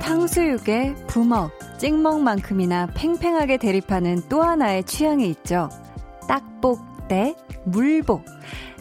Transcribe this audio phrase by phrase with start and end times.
[0.00, 5.68] 탕수육에 부먹, 찍먹만큼이나 팽팽하게 대립하는 또 하나의 취향이 있죠.
[6.28, 7.34] 딱복 대
[7.64, 8.24] 물복.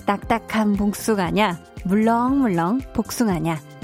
[0.06, 3.75] 딱딱한 복숭아냐, 물렁물렁 복숭아냐.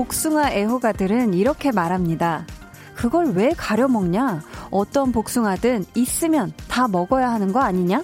[0.00, 2.46] 복숭아 애호가들은 이렇게 말합니다.
[2.94, 4.40] 그걸 왜 가려 먹냐?
[4.70, 8.02] 어떤 복숭아든 있으면 다 먹어야 하는 거 아니냐?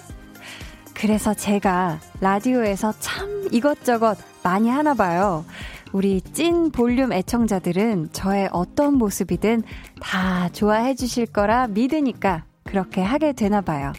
[0.93, 5.43] 그래서 제가 라디오에서 참 이것저것 많이 하나 봐요.
[5.91, 9.63] 우리 찐 볼륨 애청자들은 저의 어떤 모습이든
[9.99, 13.91] 다 좋아해 주실 거라 믿으니까 그렇게 하게 되나 봐요.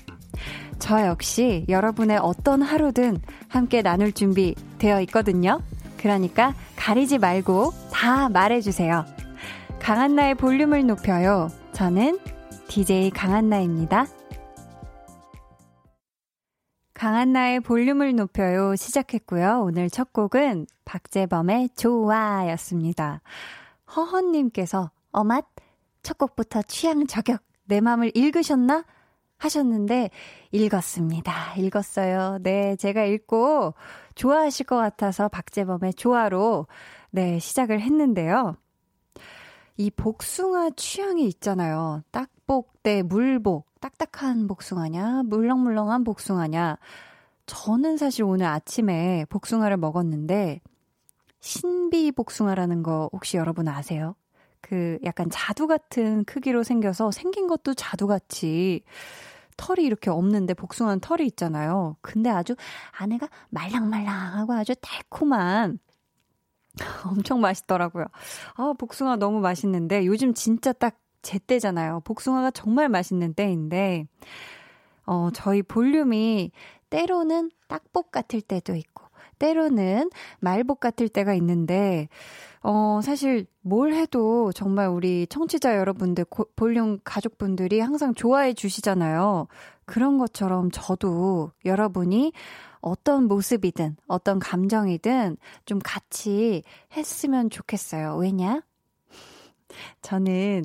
[0.78, 5.60] 저 역시 여러분의 어떤 하루든 함께 나눌 준비 되어 있거든요.
[5.98, 9.04] 그러니까 가리지 말고 다 말해주세요.
[9.80, 11.48] 강한나의 볼륨을 높여요.
[11.72, 12.18] 저는
[12.68, 14.06] DJ 강한나입니다.
[16.94, 19.62] 강한나의 볼륨을 높여요 시작했고요.
[19.62, 23.20] 오늘 첫 곡은 박재범의 좋아였습니다.
[23.94, 25.46] 허헌님께서 어맛
[26.02, 28.84] 첫 곡부터 취향 저격 내 맘을 읽으셨나?
[29.38, 30.10] 하셨는데
[30.50, 31.54] 읽었습니다.
[31.56, 32.38] 읽었어요.
[32.42, 33.74] 네, 제가 읽고
[34.18, 36.66] 좋아하실 것 같아서 박재범의 좋아로
[37.10, 38.56] 네, 시작을 했는데요.
[39.76, 42.02] 이 복숭아 취향이 있잖아요.
[42.10, 43.68] 딱복 대 물복.
[43.80, 46.78] 딱딱한 복숭아냐, 물렁물렁한 복숭아냐.
[47.46, 50.60] 저는 사실 오늘 아침에 복숭아를 먹었는데
[51.38, 54.16] 신비 복숭아라는 거 혹시 여러분 아세요?
[54.60, 58.82] 그 약간 자두 같은 크기로 생겨서 생긴 것도 자두같이
[59.58, 61.96] 털이 이렇게 없는데 복숭아는 털이 있잖아요.
[62.00, 62.56] 근데 아주
[62.98, 65.78] 안에가 말랑말랑하고 아주 달콤한
[67.04, 68.06] 엄청 맛있더라고요.
[68.54, 72.00] 아, 복숭아 너무 맛있는데 요즘 진짜 딱 제때잖아요.
[72.04, 74.06] 복숭아가 정말 맛있는 때인데
[75.04, 76.52] 어, 저희 볼륨이
[76.90, 79.04] 때로는 딱복 같을 때도 있고
[79.38, 80.10] 때로는
[80.40, 82.08] 말복 같을 때가 있는데
[82.70, 89.48] 어, 사실 뭘 해도 정말 우리 청취자 여러분들, 고, 볼륨 가족분들이 항상 좋아해 주시잖아요.
[89.86, 92.34] 그런 것처럼 저도 여러분이
[92.82, 96.62] 어떤 모습이든 어떤 감정이든 좀 같이
[96.94, 98.16] 했으면 좋겠어요.
[98.16, 98.60] 왜냐?
[100.02, 100.64] 저는,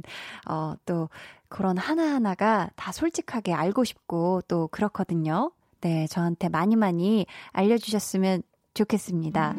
[0.50, 1.08] 어, 또
[1.48, 5.54] 그런 하나하나가 다 솔직하게 알고 싶고 또 그렇거든요.
[5.80, 8.44] 네, 저한테 많이 많이 알려주셨으면
[8.74, 9.56] 좋겠습니다.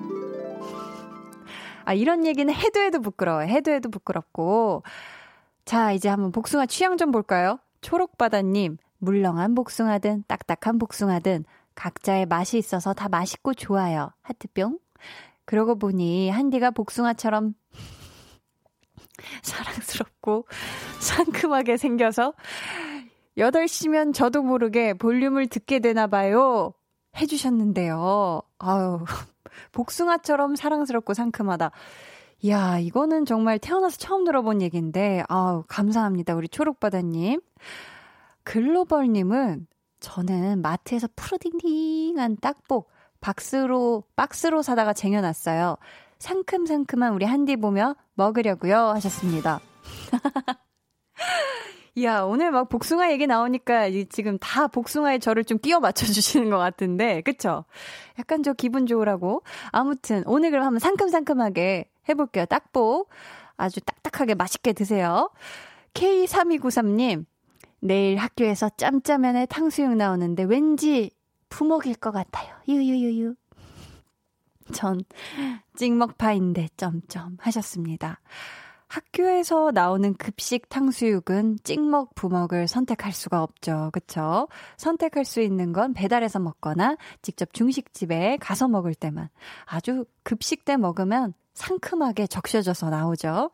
[1.84, 3.48] 아, 이런 얘기는 해도 해도 부끄러워요.
[3.48, 4.82] 해도 해도 부끄럽고.
[5.64, 7.58] 자, 이제 한번 복숭아 취향 좀 볼까요?
[7.80, 11.44] 초록바다님, 물렁한 복숭아든 딱딱한 복숭아든
[11.74, 14.10] 각자의 맛이 있어서 다 맛있고 좋아요.
[14.22, 14.78] 하트뿅.
[15.44, 17.54] 그러고 보니 한디가 복숭아처럼
[19.42, 20.46] 사랑스럽고
[21.00, 22.32] 상큼하게 생겨서
[23.36, 26.72] 8시면 저도 모르게 볼륨을 듣게 되나 봐요.
[27.16, 28.42] 해주셨는데요.
[28.58, 29.04] 아유,
[29.72, 31.70] 복숭아처럼 사랑스럽고 상큼하다.
[32.42, 36.34] 이야, 이거는 정말 태어나서 처음 들어본 얘기인데, 아우, 감사합니다.
[36.34, 37.40] 우리 초록바다님.
[38.42, 39.66] 글로벌님은
[40.00, 45.78] 저는 마트에서 푸르딩딩한 딱복 박스로, 박스로 사다가 쟁여놨어요.
[46.18, 49.60] 상큼상큼한 우리 한디 보며 먹으려고요 하셨습니다.
[51.96, 57.20] 이야, 오늘 막 복숭아 얘기 나오니까 지금 다 복숭아에 저를 좀 끼워 맞춰주시는 것 같은데,
[57.20, 57.64] 그쵸?
[58.18, 59.42] 약간 저 기분 좋으라고.
[59.70, 62.46] 아무튼, 오늘 그럼 한번 상큼상큼하게 해볼게요.
[62.46, 63.10] 딱복.
[63.56, 65.30] 아주 딱딱하게 맛있게 드세요.
[65.94, 67.24] K3293님,
[67.78, 71.10] 내일 학교에서 짬짜면에 탕수육 나오는데 왠지
[71.48, 72.56] 부먹일 것 같아요.
[72.66, 73.34] 유유유유.
[74.72, 75.02] 전
[75.76, 78.20] 찍먹파인데 점점 하셨습니다.
[78.88, 83.90] 학교에서 나오는 급식 탕수육은 찍먹, 부먹을 선택할 수가 없죠.
[83.92, 84.48] 그쵸?
[84.76, 89.28] 선택할 수 있는 건 배달해서 먹거나 직접 중식집에 가서 먹을 때만.
[89.64, 93.50] 아주 급식 때 먹으면 상큼하게 적셔져서 나오죠.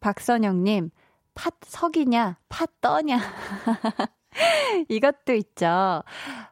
[0.00, 0.90] 박선영님,
[1.34, 3.18] 팥 석이냐, 팥 떠냐.
[4.88, 6.02] 이것도 있죠.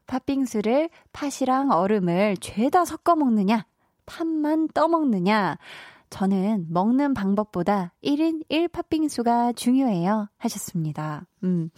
[0.07, 3.67] 팥빙수를 팥이랑 얼음을 죄다 섞어 먹느냐,
[4.07, 5.59] 팥만 떠 먹느냐.
[6.13, 10.29] 저는 먹는 방법보다 1인 1팥빙수가 중요해요.
[10.37, 11.27] 하셨습니다.
[11.43, 11.71] 음.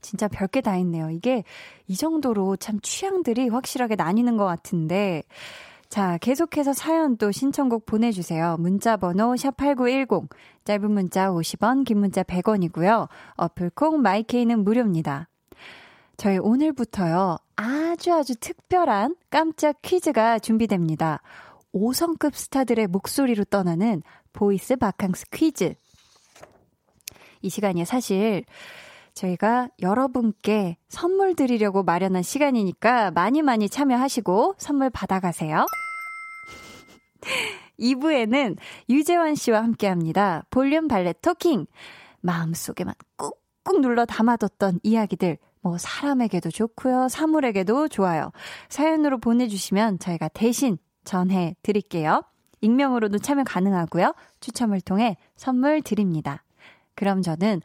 [0.00, 1.08] 진짜 별게 다 있네요.
[1.08, 1.44] 이게
[1.86, 5.22] 이 정도로 참 취향들이 확실하게 나뉘는 것 같은데.
[5.88, 8.56] 자, 계속해서 사연 또 신청곡 보내주세요.
[8.58, 10.28] 문자번호 샵8910,
[10.64, 13.08] 짧은 문자 50원, 긴 문자 100원이고요.
[13.36, 15.28] 어플콩 마이케이는 무료입니다.
[16.16, 21.22] 저희 오늘부터요, 아주 아주 특별한 깜짝 퀴즈가 준비됩니다.
[21.74, 25.74] 5성급 스타들의 목소리로 떠나는 voice 바캉스 퀴즈.
[27.42, 28.44] 이 시간이 사실
[29.14, 35.66] 저희가 여러분께 선물 드리려고 마련한 시간이니까 많이 많이 참여하시고 선물 받아가세요.
[37.78, 38.56] 2부에는
[38.88, 40.44] 유재환 씨와 함께 합니다.
[40.50, 41.66] 볼륨 발레 토킹.
[42.20, 45.38] 마음속에만 꾹꾹 눌러 담아뒀던 이야기들.
[45.60, 47.08] 뭐 사람에게도 좋고요.
[47.08, 48.30] 사물에게도 좋아요.
[48.68, 52.22] 사연으로 보내주시면 저희가 대신 전해 드릴게요.
[52.60, 54.14] 익명으로도 참여 가능하고요.
[54.40, 56.44] 추첨을 통해 선물 드립니다.
[56.94, 57.62] 그럼 저는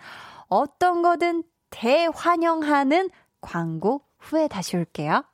[0.48, 3.10] 어떤 거든 대환영하는
[3.42, 5.26] 광고 후에 다시 올게요.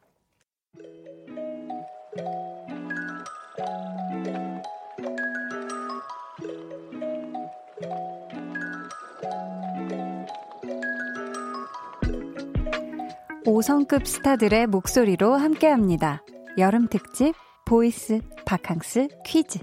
[13.45, 16.23] 오성급 스타들의 목소리로 함께합니다.
[16.57, 17.35] 여름 특집
[17.69, 19.59] voice 바캉스 퀴즈.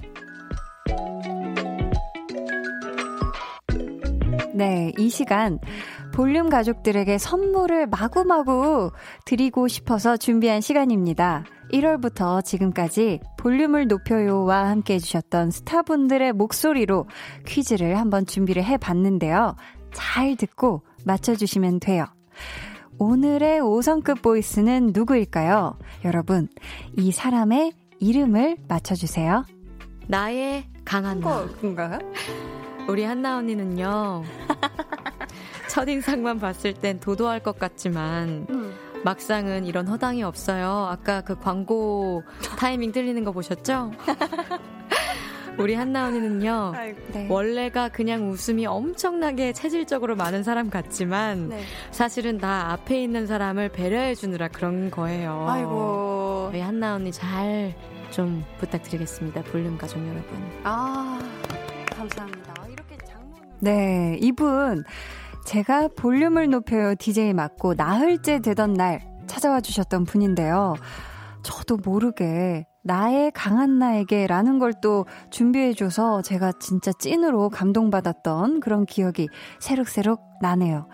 [4.55, 5.58] 네, 이 시간
[6.14, 8.93] 볼륨 가족들에게 선물을 마구마구
[9.25, 11.43] 드리고 싶어서 준비한 시간입니다.
[11.73, 17.09] 1월부터 지금까지 볼륨을 높여요와 함께 해주셨던 스타분들의 목소리로
[17.44, 19.56] 퀴즈를 한번 준비를 해봤는데요.
[19.93, 22.05] 잘 듣고 맞춰주시면 돼요.
[22.99, 25.76] 오늘의 5성급 보이스는 누구일까요?
[26.05, 26.49] 여러분,
[26.97, 29.44] 이 사람의 이름을 맞춰주세요.
[30.06, 31.46] 나의 강한 나.
[31.46, 31.98] 그건가요?
[32.88, 34.22] 우리 한나 언니는요.
[35.69, 38.75] 첫인상만 봤을 땐 도도할 것 같지만 음.
[39.04, 40.87] 막상은 이런 허당이 없어요.
[40.90, 42.22] 아까 그 광고
[42.58, 43.93] 타이밍 틀리는 거 보셨죠?
[45.58, 46.73] 우리 한나 언니는요.
[47.12, 47.26] 네.
[47.29, 51.62] 원래가 그냥 웃음이 엄청나게 체질적으로 많은 사람 같지만 네.
[51.91, 55.47] 사실은 나 앞에 있는 사람을 배려해 주느라 그런 거예요.
[55.49, 56.49] 아이고.
[56.50, 57.75] 우리 한나 언니 잘
[58.11, 59.43] 좀 부탁드리겠습니다.
[59.43, 60.25] 볼륨 가족 여러분.
[60.64, 61.19] 아,
[61.94, 62.55] 감사합니다.
[62.69, 64.85] 이렇게 장문 네, 이분
[65.44, 70.75] 제가 볼륨을 높여요 DJ 맞고 나흘째 되던 날 찾아와 주셨던 분인데요.
[71.43, 79.29] 저도 모르게 나의 강한 나에게 라는 걸 또 준비해줘서 제가 진짜 찐으로 감동받았던 그런 기억이
[79.59, 80.87] 새록새록 나네요.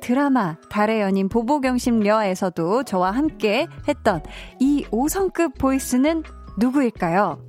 [0.00, 4.22] 드라마 달의 연인 보보경심녀에서도 저와 함께 했던
[4.60, 6.24] 이 5성급 보이스는
[6.58, 7.44] 누구일까요?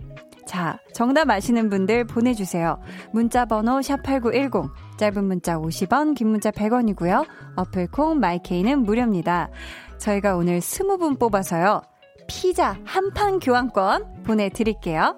[0.46, 2.80] 자, 정답 아시는 분들 보내주세요.
[3.12, 7.26] 문자 번호 샵8910, 짧은 문자 50원, 긴 문자 100원이고요.
[7.56, 9.50] 어플콩, 마이케이는 무료입니다.
[9.98, 11.82] 저희가 오늘 20분 뽑아서요.
[12.28, 15.16] 피자 한 판 교환권 보내드릴게요.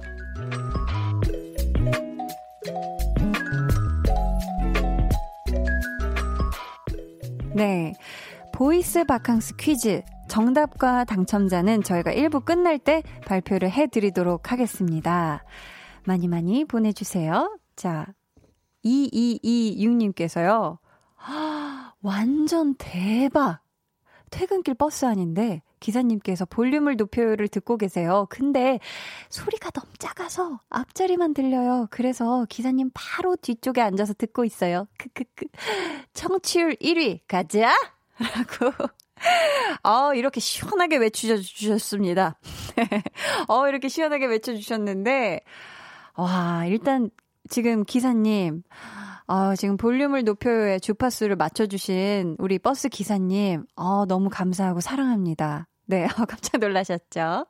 [7.54, 7.94] 네.
[8.54, 10.02] voice 바캉스 퀴즈.
[10.28, 15.44] 정답과 당첨자는 저희가 1부 끝날 때 발표를 해드리도록 하겠습니다.
[16.06, 17.58] 많이 많이 보내주세요.
[17.76, 18.08] 자,
[18.84, 20.80] 2226님께서요.
[22.02, 23.60] 완전 대박!
[24.32, 28.28] 퇴근길 버스 안인데 기사님께서 볼륨을 높여요를 듣고 계세요.
[28.30, 28.80] 근데
[29.30, 31.88] 소리가 너무 작아서 앞자리만 들려요.
[31.92, 34.88] 그래서 기사님 바로 뒤쪽에 앉아서 듣고 있어요.
[34.98, 35.46] 크크크.
[36.14, 37.74] 청취율 1위 가자!
[38.18, 38.74] 라고.
[39.84, 42.38] 어, 이렇게 시원하게 외쳐주셨습니다.
[43.48, 45.42] 어, 이렇게 시원하게 외쳐주셨는데,
[46.18, 47.10] 와, 일단
[47.50, 48.64] 지금 기사님,
[49.28, 55.68] 아, 지금 볼륨을 높여요의 주파수를 맞춰주신 우리 버스 기사님, 어, 너무 감사하고 사랑합니다.
[55.88, 57.48] 네, 어, 깜짝 놀라셨죠?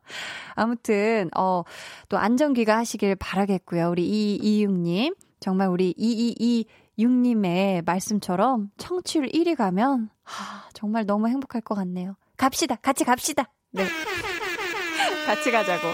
[0.55, 1.63] 아무튼, 어,
[2.07, 3.89] 또 안전귀가 하시길 바라겠고요.
[3.89, 5.15] 우리 이이육님.
[5.41, 12.15] 정말 우리 이이이육님의 말씀처럼 청취율 1위 가면, 하, 정말 너무 행복할 것 같네요.
[12.37, 12.75] 갑시다.
[12.75, 13.51] 같이 갑시다.
[13.71, 13.83] 네.
[15.27, 15.87] 같이 가자고.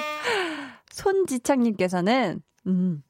[0.91, 3.03] 손지창님께서는, 음,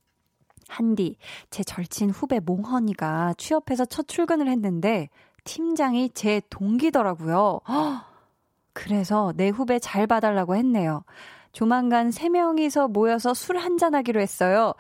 [0.72, 1.18] 한디,
[1.50, 5.10] 제 절친 후배 몽헌이가 취업해서 첫 출근을 했는데
[5.44, 7.60] 팀장이 제 동기더라고요.
[8.74, 11.04] 그래서 내 후배 잘 봐달라고 했네요.
[11.51, 14.74] 조만간 세 명이서 모여서 술 한잔하기로 했어요.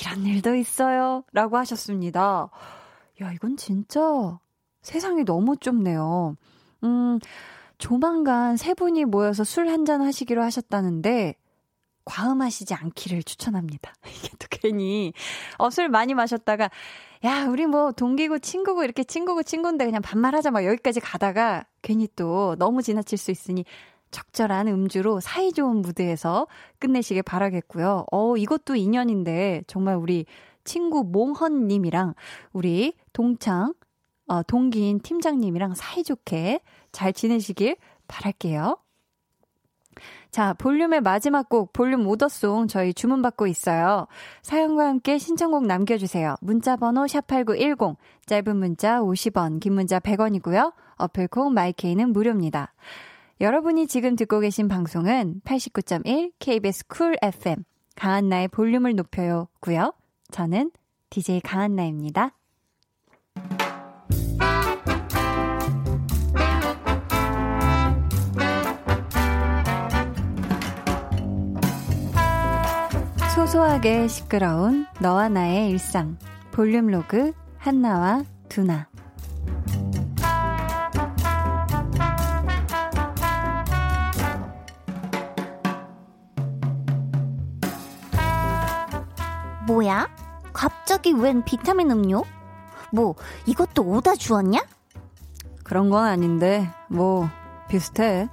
[0.00, 1.24] 이런 일도 있어요.
[1.32, 2.50] 라고 하셨습니다.
[3.22, 4.38] 야, 이건 진짜
[4.82, 6.36] 세상이 너무 좁네요.
[6.84, 7.18] 음,
[7.78, 11.36] 조만간 세 분이 모여서 술 한잔 하시기로 하셨다는데,
[12.08, 13.92] 과음하시지 않기를 추천합니다.
[14.08, 15.12] 이게 또 괜히
[15.58, 16.70] 어, 술 많이 마셨다가
[17.24, 22.56] 야, 우리 뭐 동기고 친구고 이렇게 친구고 친구인데 그냥 반말하자 막 여기까지 가다가 괜히 또
[22.58, 23.64] 너무 지나칠 수 있으니
[24.10, 26.46] 적절한 음주로 사이좋은 무대에서
[26.78, 28.06] 끝내시길 바라겠고요.
[28.10, 30.24] 어, 이것도 인연인데 정말 우리
[30.64, 32.14] 친구 몽헌님이랑
[32.52, 33.74] 우리 동창,
[34.28, 36.60] 어, 동기인 팀장님이랑 사이좋게
[36.92, 38.78] 잘 지내시길 바랄게요.
[40.30, 44.06] 자, 볼륨의 마지막 곡, 볼륨 order song 저희 주문받고 있어요.
[44.42, 46.36] 사연과 함께 신청곡 남겨주세요.
[46.40, 50.72] 문자번호 샵8910, 짧은 문자 50원, 긴 문자 100원이고요.
[50.96, 52.74] 어플콩 마이케이는 무료입니다.
[53.40, 57.64] 여러분이 지금 듣고 계신 방송은 89.1 KBS 쿨 FM,
[57.96, 59.48] 강한나의 볼륨을 높여요.
[59.60, 59.92] 고요.
[60.30, 60.70] 저는
[61.10, 62.37] DJ 강한나입니다.
[73.48, 76.18] 소소하게 시끄러운 너와 나의 일상
[76.50, 78.88] 볼륨 로그 한나와 두나
[89.66, 90.08] 뭐야?
[90.52, 92.24] 갑자기 웬 비타민 음료?
[92.92, 93.14] 뭐
[93.46, 94.62] 이것도 오다 주었냐?
[95.64, 97.30] 그런 건 아닌데 뭐
[97.68, 98.28] 비슷해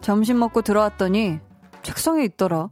[0.00, 1.40] 점심 먹고 들어왔더니
[1.82, 2.70] 책상에 있더라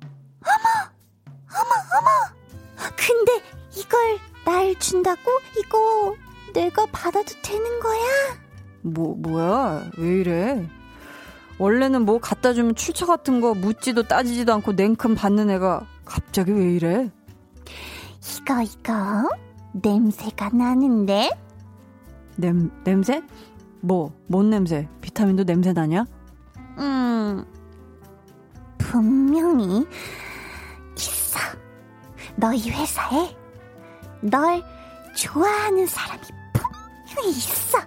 [3.07, 3.43] 근데
[3.77, 5.21] 이걸 날 준다고?
[5.59, 6.15] 이거
[6.55, 8.01] 내가 받아도 되는 거야?
[8.83, 9.91] 뭐, 뭐야?
[9.99, 10.69] 왜 이래?
[11.59, 16.73] 원래는 뭐 갖다 주면 출처 같은 거 묻지도 따지지도 않고 냉큼 받는 애가 갑자기 왜
[16.73, 17.11] 이래?
[18.41, 19.29] 이거, 이거.
[19.73, 21.31] 냄새가 나는데?
[22.37, 23.23] 냄, 냄새?
[23.81, 24.89] 뭐, 뭔 냄새?
[25.01, 26.07] 비타민도 냄새 나냐?
[26.79, 27.45] 음,
[28.79, 29.87] 분명히
[32.37, 33.35] 너희 회사에
[34.21, 34.63] 널
[35.15, 36.21] 좋아하는 사람이
[36.53, 37.79] 분명히 있어.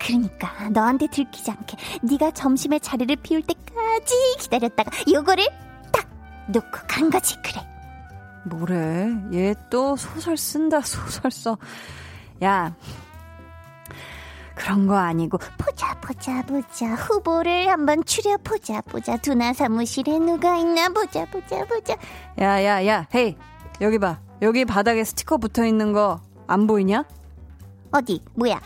[0.00, 5.46] 그러니까 너한테 들키지 않게 네가 점심에 자리를 비울 때까지 기다렸다가 요거를
[5.92, 6.06] 딱
[6.48, 7.66] 놓고 간 거지 그래.
[8.44, 9.08] 뭐래?
[9.32, 11.56] 얘 또 소설 쓴다 소설 써.
[12.42, 12.74] 야.
[14.54, 20.88] 그런 거 아니고 보자 보자 보자 후보를 한번 추려 보자 보자 두나 사무실에 누가 있나
[20.90, 21.96] 보자 보자 보자
[22.38, 23.36] 야야야 헤이
[23.80, 24.20] 여기 봐.
[24.42, 27.04] 여기 바닥에 스티커 붙어 있는 거 안 보이냐?
[27.92, 28.20] 어디?
[28.34, 28.60] 뭐야?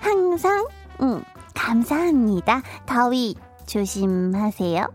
[0.00, 0.66] 항상
[1.00, 1.22] 응.
[1.54, 2.62] 감사합니다.
[2.86, 3.34] 더위
[3.66, 4.86] 조심하세요.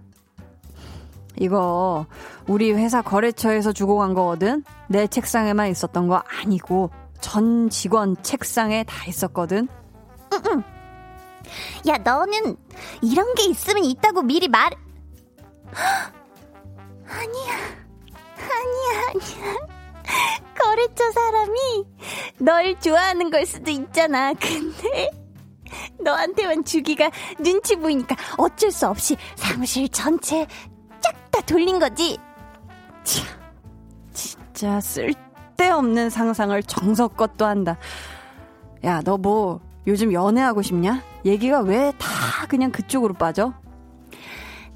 [1.39, 2.05] 이거
[2.47, 4.63] 우리 회사 거래처에서 주고 간 거거든.
[4.87, 9.67] 내 책상에만 있었던 거 아니고 전 직원 책상에 다 있었거든.
[10.33, 10.63] 응, 응.
[11.87, 12.55] 야, 너는
[13.01, 14.71] 이런 게 있으면 있다고 미리 말.
[17.07, 17.86] 아니야.
[18.53, 19.55] 아니야, 아니야.
[20.59, 21.85] 거래처 사람이
[22.39, 24.33] 널 좋아하는 걸 수도 있잖아.
[24.33, 25.09] 근데
[25.99, 30.47] 너한테만 주기가 눈치 보이니까 어쩔 수 없이 사무실 전체
[31.01, 32.17] 쫙 다 돌린 거지.
[33.03, 33.25] 참,
[34.13, 37.77] 진짜 쓸데없는 상상을 정석껏 또 한다.
[38.85, 41.01] 야, 너 뭐 요즘 연애하고 싶냐?
[41.25, 43.53] 얘기가 왜 다 그냥 그쪽으로 빠져?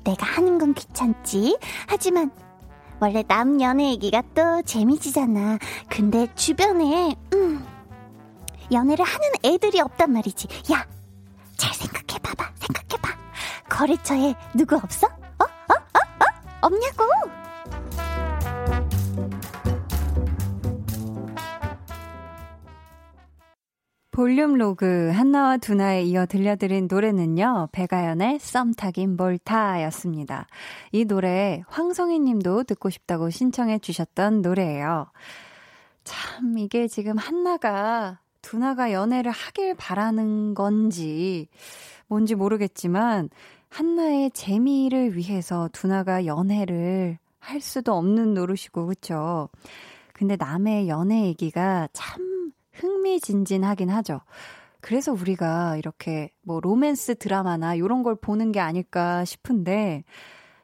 [0.04, 1.58] 내가 하는 건 귀찮지.
[1.88, 2.32] 하지만
[3.02, 5.58] 원래 남 연애 얘기가 또 재미지잖아.
[5.90, 7.66] 근데 주변에, 음,
[8.72, 10.48] 연애를 하는 애들이 없단 말이지.
[10.72, 10.86] 야,
[11.58, 12.52] 잘 생각해봐봐.
[12.60, 13.18] 생각해봐.
[13.70, 15.08] 거래처에 누구 없어?
[15.08, 15.44] 어?
[15.44, 15.74] 어?
[15.74, 16.26] 어?
[16.26, 16.26] 어?
[16.62, 17.04] 없냐고?
[24.22, 30.46] 볼륨 로그 한나와 두나에 이어 들려드린 노래는요, 배가연의 썸 타긴 뭘타였습니다.
[30.92, 35.08] 이 노래 황성희 님도 듣고 싶다고 신청해 주셨던 노래예요.
[36.04, 41.48] 참, 이게 지금 한나가 두나가 연애를 하길 바라는 건지
[42.06, 43.28] 뭔지 모르겠지만,
[43.70, 49.50] 한나의 재미를 위해서 두나가 연애를 할 수도 없는 노릇이고, 그쵸?
[50.14, 52.31] 근데 남의 연애 얘기가 참
[52.74, 54.22] 흥미진진하긴 하죠.
[54.82, 60.04] 그래서 우리가 이렇게 뭐 로맨스 드라마나 이런 걸 보는 게 아닐까 싶은데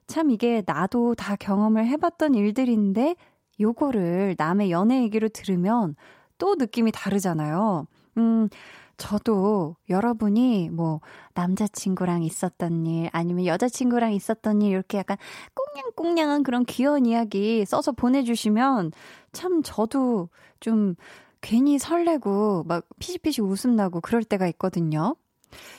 [0.08, 3.16] 참 이게 나도 다 경험을 해봤던 일들인데
[3.60, 5.96] 요거를 남의 연애 얘기로 들으면
[6.38, 7.88] 또 느낌이 다르잖아요.
[8.18, 8.50] 음,
[8.98, 11.02] 저도 여러분이 뭐
[11.36, 15.18] 남자친구랑 있었던 일 아니면 여자친구랑 있었던 일 이렇게 약간
[15.54, 18.92] 꽁냥꽁냥한 그런 귀여운 이야기 써서 보내주시면
[19.34, 20.96] 참 저도 좀
[21.42, 25.16] 괜히 설레고 막 피식피식 웃음 나고 그럴 때가 있거든요.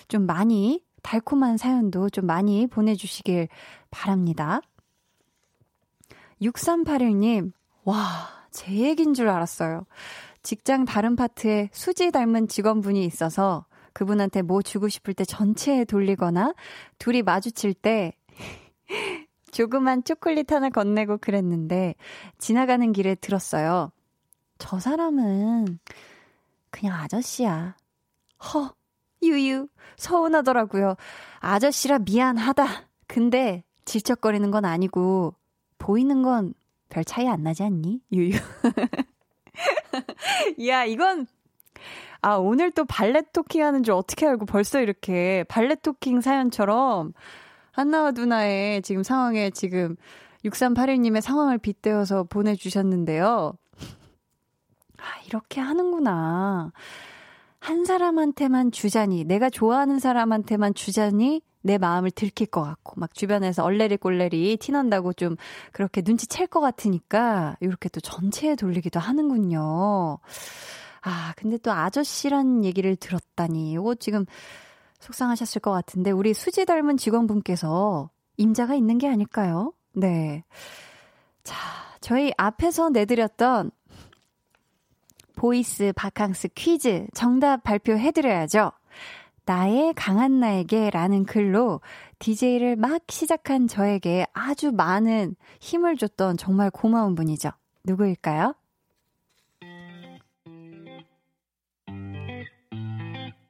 [0.09, 3.49] 좀 많이 달콤한 사연도 좀 많이 보내주시길
[3.91, 4.61] 바랍니다.
[6.43, 7.53] 6381님,
[7.85, 9.87] 와, 제 얘기인 줄 알았어요.
[10.43, 16.55] 직장 다른 파트에 수지 닮은 직원분이 있어서 그분한테 뭐 주고 싶을 때 전체에 돌리거나
[16.99, 18.13] 둘이 마주칠 때
[19.51, 21.97] 조그만 초콜릿 하나 건네고 그랬는데
[22.39, 23.91] 지나가는 길에 들었어요.
[24.59, 25.79] 저 사람은
[26.71, 27.77] 그냥 아저씨야.
[28.45, 28.75] 허,
[29.23, 30.97] 유유, 서운하더라고요.
[31.41, 32.67] 아저씨라 미안하다.
[33.07, 35.35] 근데 질척거리는 건 아니고
[35.79, 36.55] 보이는 건
[36.89, 38.01] 별 차이 안 나지 않니?
[38.13, 38.37] 유유.
[40.69, 41.27] 야, 이건
[42.21, 47.13] 아, 오늘 또 발렛 토킹 하는 줄 어떻게 알고 벌써 이렇게 발렛 토킹 사연처럼
[47.73, 49.97] 한나와 누나의 지금 상황에 지금
[50.45, 53.55] 6381님의 상황을 빗대어서 보내주셨는데요.
[54.99, 56.73] 아, 이렇게 하는구나.
[57.61, 63.97] 한 사람한테만 주자니, 내가 좋아하는 사람한테만 주자니 내 마음을 들킬 것 같고, 막 주변에서 얼레리
[63.97, 65.37] 꼴레리 티난다고 좀
[65.73, 70.19] 그렇게 눈치챌 것 같으니까, 이렇게 또 전체에 돌리기도 하는군요.
[71.03, 73.73] 아, 근데 또 아저씨란 얘기를 들었다니.
[73.73, 74.25] 이거 지금
[75.01, 79.73] 속상하셨을 것 같은데, 우리 수지 닮은 직원분께서 임자가 있는 게 아닐까요?
[79.95, 80.45] 네.
[81.43, 81.57] 자,
[82.01, 83.73] 저희 앞에서 내드렸던
[85.39, 88.73] voice 바캉스 퀴즈 정답 발표해드려야죠.
[89.45, 91.81] 나의 강한나에게 라는 글로
[92.19, 97.51] DJ를 막 시작한 저에게 아주 많은 힘을 줬던 정말 고마운 분이죠.
[97.85, 98.55] 누구일까요?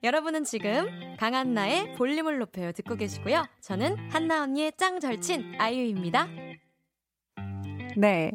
[0.02, 3.46] 여러분은 지금 강한나의 볼륨을 높여요 듣고 계시고요.
[3.62, 6.28] 저는 한나 언니의 짱 절친 아이유입니다.
[7.96, 8.32] 네.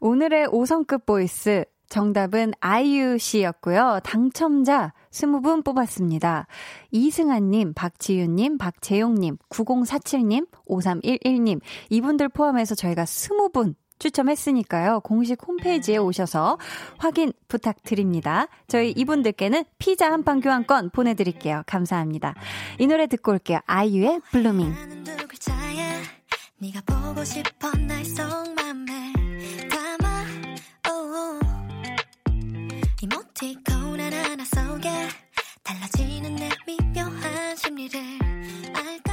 [0.00, 4.00] 오늘의 5성급 voice 정답은 아이유 씨였고요.
[4.04, 6.46] 당첨자 20분 뽑았습니다.
[6.90, 15.00] 이승환님, 박지윤님, 박재용님, 9047님, 5311님, 이분들 포함해서 저희가 20분 추첨했으니까요.
[15.00, 16.58] 공식 홈페이지에 오셔서
[16.98, 18.46] 확인 부탁드립니다.
[18.68, 21.62] 저희 이분들께는 피자 한 판 교환권 보내드릴게요.
[21.66, 22.34] 감사합니다.
[22.78, 23.60] 이 노래 듣고 올게요.
[23.64, 24.74] 아이유의 블루밍.
[26.58, 29.12] 네가 보고 싶어 날 속맘에
[33.46, 34.90] 이모티콘 하나하나 속에
[35.62, 38.00] 달라지는 내 미묘한 심리를
[38.74, 39.12] 알까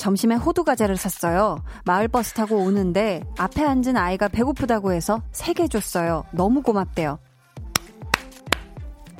[0.00, 1.62] 점심에 호두 과자를 샀어요.
[1.84, 6.24] 마을버스 타고 오는데 앞에 앉은 아이가 배고프다고 해서 3개 줬어요.
[6.32, 7.18] 너무 고맙대요.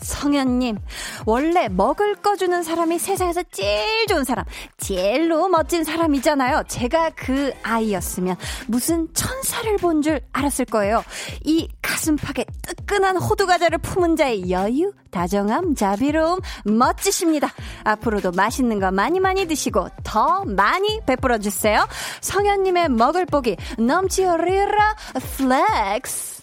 [0.01, 0.79] 성현님,
[1.27, 4.45] 원래 먹을 거 주는 사람이 세상에서 제일 좋은 사람,
[4.79, 6.65] 제일로 멋진 사람이잖아요.
[6.69, 8.37] 제가 그 아이였으면
[8.67, 11.05] 무슨 천사를 본 줄 알았을 거예요.
[11.45, 17.51] 이 가슴팍에 뜨끈한 호두과자를 품은 자의 여유, 다정함, 자비로움, 멋지십니다.
[17.85, 21.87] 앞으로도 맛있는 거 많이 많이 드시고 더 많이 베풀어 주세요.
[22.23, 24.97] 성현님의 먹을 복이 넘치어리라
[25.37, 26.40] flex.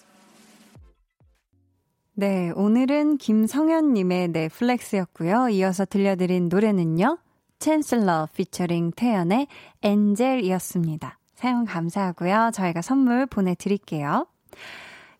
[2.19, 5.49] 네, 오늘은 김성현님의 내 flex였고요.
[5.49, 7.19] 이어서 들려드린 노래는요.
[7.59, 9.45] 챈슬러 피처링 태연의
[9.83, 11.19] Angel이었습니다.
[11.35, 12.49] 사연 감사하고요.
[12.55, 14.25] 저희가 선물 보내드릴게요.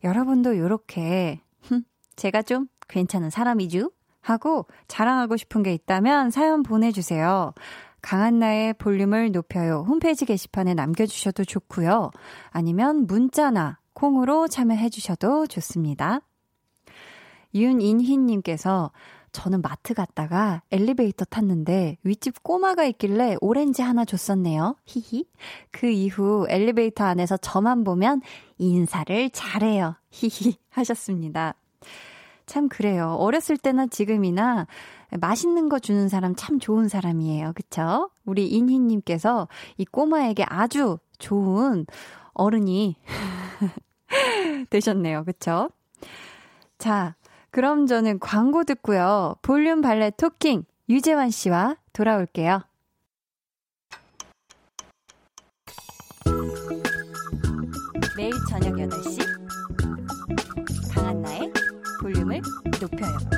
[0.04, 1.40] 여러분도 이렇게
[2.16, 3.92] 제가 좀 괜찮은 사람이죠?
[4.22, 7.54] 하고 자랑하고 싶은 게 있다면 사연 보내주세요.
[8.02, 9.86] 강한나의 볼륨을 높여요.
[9.88, 12.10] 홈페이지 게시판에 남겨주셔도 좋고요.
[12.50, 16.22] 아니면 문자나 콩으로 참여해주셔도 좋습니다.
[17.58, 18.92] 윤인희님께서
[19.32, 24.76] 저는 마트 갔다가 엘리베이터 탔는데 윗집 꼬마가 있길래 오렌지 하나 줬었네요.
[24.86, 25.26] 히히.
[25.72, 28.22] 그 이후 엘리베이터 안에서 저만 보면
[28.58, 29.96] 인사를 잘해요.
[30.10, 30.56] 히히.
[30.70, 31.54] 하셨습니다.
[32.48, 33.16] 참 그래요.
[33.20, 34.66] 어렸을 때나 지금이나
[35.20, 37.52] 맛있는 거 주는 사람 참 좋은 사람이에요.
[37.54, 38.10] 그쵸?
[38.26, 41.86] 우리 인희님께서 이 꼬마에게 아주 좋은
[42.34, 42.96] 어른이
[44.70, 45.26] 되셨네요.
[45.26, 45.70] 그쵸?
[46.78, 47.16] 자,
[47.52, 49.36] 그럼 저는 광고 듣고요.
[49.42, 52.62] 볼륨 발레 토킹 유재환 씨와 돌아올게요.
[58.16, 59.20] 매일 저녁 8시
[60.94, 61.52] 강한나의
[62.02, 62.42] 볼륨을
[62.82, 63.37] 높여요.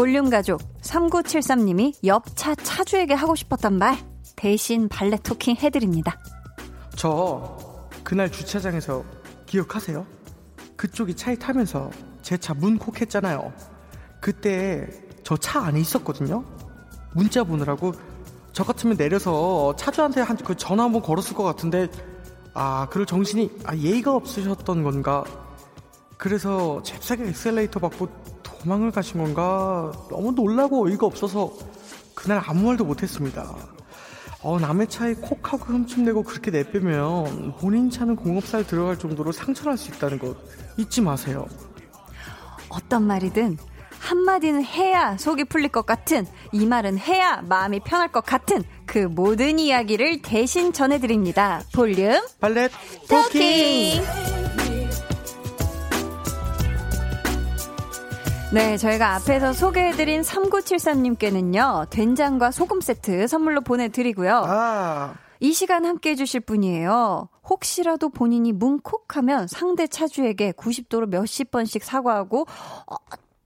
[0.00, 3.98] 볼륨 가족 3973님이 옆차 차주에게 하고 싶었던 말
[4.34, 6.18] 대신 발레 토킹 해드립니다.
[6.96, 7.58] 저
[8.02, 9.04] 그날 주차장에서
[9.44, 10.06] 기억하세요?
[10.76, 11.90] 그쪽이 차에 타면서
[12.22, 13.52] 제 차 문콕 했잖아요.
[14.22, 14.88] 그때
[15.22, 16.44] 저 차 안에 있었거든요.
[17.12, 17.92] 문자 보느라고
[18.54, 21.88] 저 같으면 내려서 차주한테 한 그 전화 한번 걸었을 것 같은데
[22.54, 25.24] 아 그럴 정신이 아 예의가 없으셨던 건가?
[26.16, 28.08] 그래서 잽싸게 엑셀레이터 받고
[28.62, 29.92] 도망을 가신 건가?
[30.10, 31.52] 너무 놀라고 어이가 없어서
[32.14, 33.54] 그날 아무 말도 못했습니다.
[34.42, 39.90] 어, 남의 차에 콕 하고 흠집내고 그렇게 내빼면 본인 차는 공업사에 들어갈 정도로 상처날 수
[39.90, 40.36] 있다는 것
[40.78, 41.46] 잊지 마세요.
[42.68, 43.58] 어떤 말이든
[43.98, 49.58] 한마디는 해야 속이 풀릴 것 같은 이 말은 해야 마음이 편할 것 같은 그 모든
[49.58, 51.62] 이야기를 대신 전해드립니다.
[51.74, 52.70] 볼륨 발렛
[53.08, 54.69] 토킹.
[58.52, 64.42] 네, 저희가 앞에서 소개해드린 3973님께는요, 된장과 소금 세트 선물로 보내드리고요.
[64.44, 65.14] 아.
[65.38, 67.28] 이 시간 함께 해주실 분이에요.
[67.48, 72.46] 혹시라도 본인이 뭉콕하면 상대 차주에게 90도로 몇십 번씩 사과하고,
[72.86, 72.96] 어,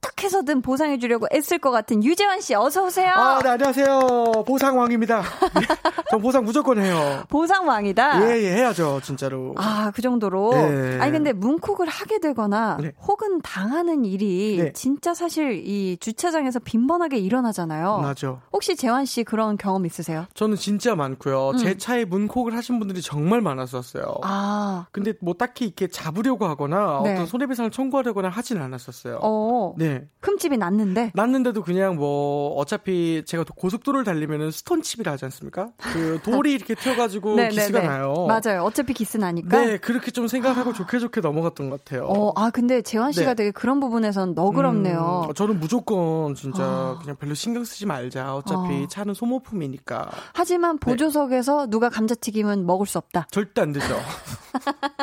[0.05, 3.11] 어떻게 해서든 보상해 주려고 애쓸 것 같은 유재환 씨 어서 오세요.
[3.11, 4.43] 아, 네, 안녕하세요.
[4.45, 5.21] 보상왕입니다.
[5.21, 5.25] 네,
[6.11, 7.23] 전 보상 무조건 해요.
[7.29, 8.29] 보상왕이다.
[8.29, 9.53] 예, 예, 해야죠, 진짜로.
[9.57, 10.51] 아, 그 정도로.
[10.51, 10.99] 네.
[10.99, 12.91] 아니 근데 문콕을 하게 되거나 네.
[13.07, 14.73] 혹은 당하는 일이 네.
[14.73, 17.99] 진짜 사실 이 주차장에서 빈번하게 일어나잖아요.
[17.99, 18.41] 맞죠.
[18.53, 20.25] 혹시 재환 씨 그런 경험 있으세요?
[20.35, 21.51] 저는 진짜 많고요.
[21.51, 21.57] 음.
[21.57, 24.19] 제 차에 문콕을 하신 분들이 정말 많았었어요.
[24.23, 24.85] 아.
[24.91, 27.13] 근데 뭐 딱히 이렇게 잡으려고 하거나 네.
[27.13, 29.19] 어떤 손해배상을 청구하려거나 하진 않았었어요.
[29.21, 29.73] 어.
[29.77, 29.94] 네.
[30.21, 31.11] 흠집이 났는데?
[31.13, 35.69] 났는데도 그냥 뭐 어차피 제가 고속도로를 달리면은 스톤칩이라 하지 않습니까?
[35.77, 37.87] 그 돌이 이렇게 튀어가지고 네, 네, 기스가 네.
[37.87, 38.25] 나요.
[38.27, 38.63] 맞아요.
[38.63, 39.65] 어차피 기스 나니까.
[39.65, 40.73] 네, 그렇게 좀 생각하고 아.
[40.73, 42.05] 좋게 좋게 넘어갔던 것 같아요.
[42.05, 43.35] 어, 아 근데 재환 씨가 네.
[43.35, 45.25] 되게 그런 부분에선 너그럽네요.
[45.29, 46.99] 음, 저는 무조건 진짜 아.
[47.01, 48.35] 그냥 별로 신경 쓰지 말자.
[48.35, 48.87] 어차피 아.
[48.89, 50.09] 차는 소모품이니까.
[50.33, 50.85] 하지만 네.
[50.91, 53.27] 보조석에서 누가 감자튀김은 먹을 수 없다.
[53.31, 53.85] 절대 안 되죠.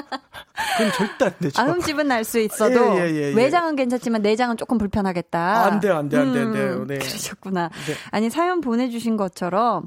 [0.77, 1.61] 그건 절대 안 되죠.
[1.61, 5.65] 아흠집은 날 수 있어도 예, 예, 예, 예, 외장은 괜찮지만 내장은 조금 불편하겠다.
[5.65, 6.73] 안 돼요, 안 돼요, 안 돼요, 안 돼요.
[6.79, 6.99] 음, 네.
[6.99, 7.69] 그러셨구나.
[7.69, 7.95] 네.
[8.11, 9.87] 아니 사연 보내주신 것처럼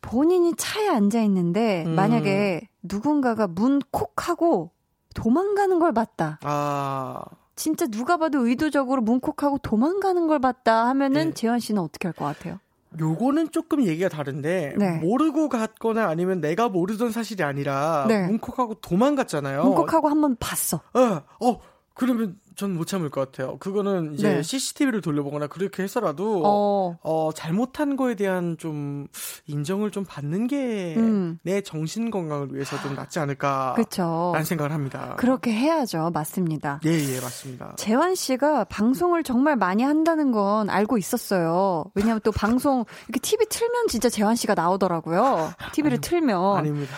[0.00, 1.94] 본인이 차에 앉아 있는데 음.
[1.94, 4.72] 만약에 누군가가 문 콕 하고
[5.14, 6.38] 도망가는 걸 봤다.
[6.42, 7.22] 아.
[7.56, 11.34] 진짜 누가 봐도 의도적으로 문콕하고 도망가는 걸 봤다 하면은 네.
[11.34, 12.58] 재환 씨는 어떻게 할 것 같아요?
[13.00, 14.98] 요거는 조금 얘기가 다른데 네.
[14.98, 18.26] 모르고 갔거나 아니면 내가 모르던 사실이 아니라 네.
[18.28, 19.64] 문콕하고 도망갔잖아요.
[19.64, 20.80] 문콕하고 한번 봤어.
[20.94, 21.60] 어, 어
[21.94, 23.56] 그러면 전 못 참을 것 같아요.
[23.58, 24.42] 그거는 이제 네.
[24.42, 26.98] CCTV를 돌려보거나 그렇게 했어라도 어.
[27.02, 27.30] 어.
[27.32, 29.06] 잘못한 거에 대한 좀
[29.46, 31.38] 인정을 좀 받는 게내 음.
[31.64, 33.72] 정신 건강을 위해서 좀 낫지 않을까.
[33.74, 34.32] 그렇죠.
[34.34, 35.14] 라는 생각을 합니다.
[35.18, 36.10] 그렇게 해야죠.
[36.12, 36.80] 맞습니다.
[36.84, 37.74] 예, 예, 맞습니다.
[37.76, 41.84] 재환 씨가 방송을 정말 많이 한다는 건 알고 있었어요.
[41.94, 45.52] 왜냐하면 또 방송 이렇게 TV 틀면 진짜 재환 씨가 나오더라고요.
[45.72, 46.56] TV를 틀면.
[46.56, 46.96] 아닙니다.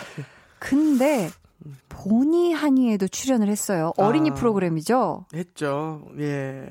[0.59, 1.29] 근데
[1.89, 3.93] 보니 하니에도 출연을 했어요.
[3.97, 5.25] 어린이 아, 프로그램이죠?
[5.33, 6.07] 했죠.
[6.19, 6.69] 예.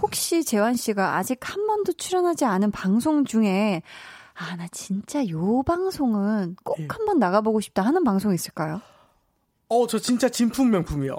[0.00, 3.82] 혹시 재환 씨가 아직 한 번도 출연하지 않은 방송 중에
[4.34, 6.86] 아, 나 진짜 요 방송은 꼭 예.
[6.90, 8.80] 한번 나가보고 싶다 하는 방송 있을까요?
[9.68, 11.16] 어, 저 진짜 진품 명품이요.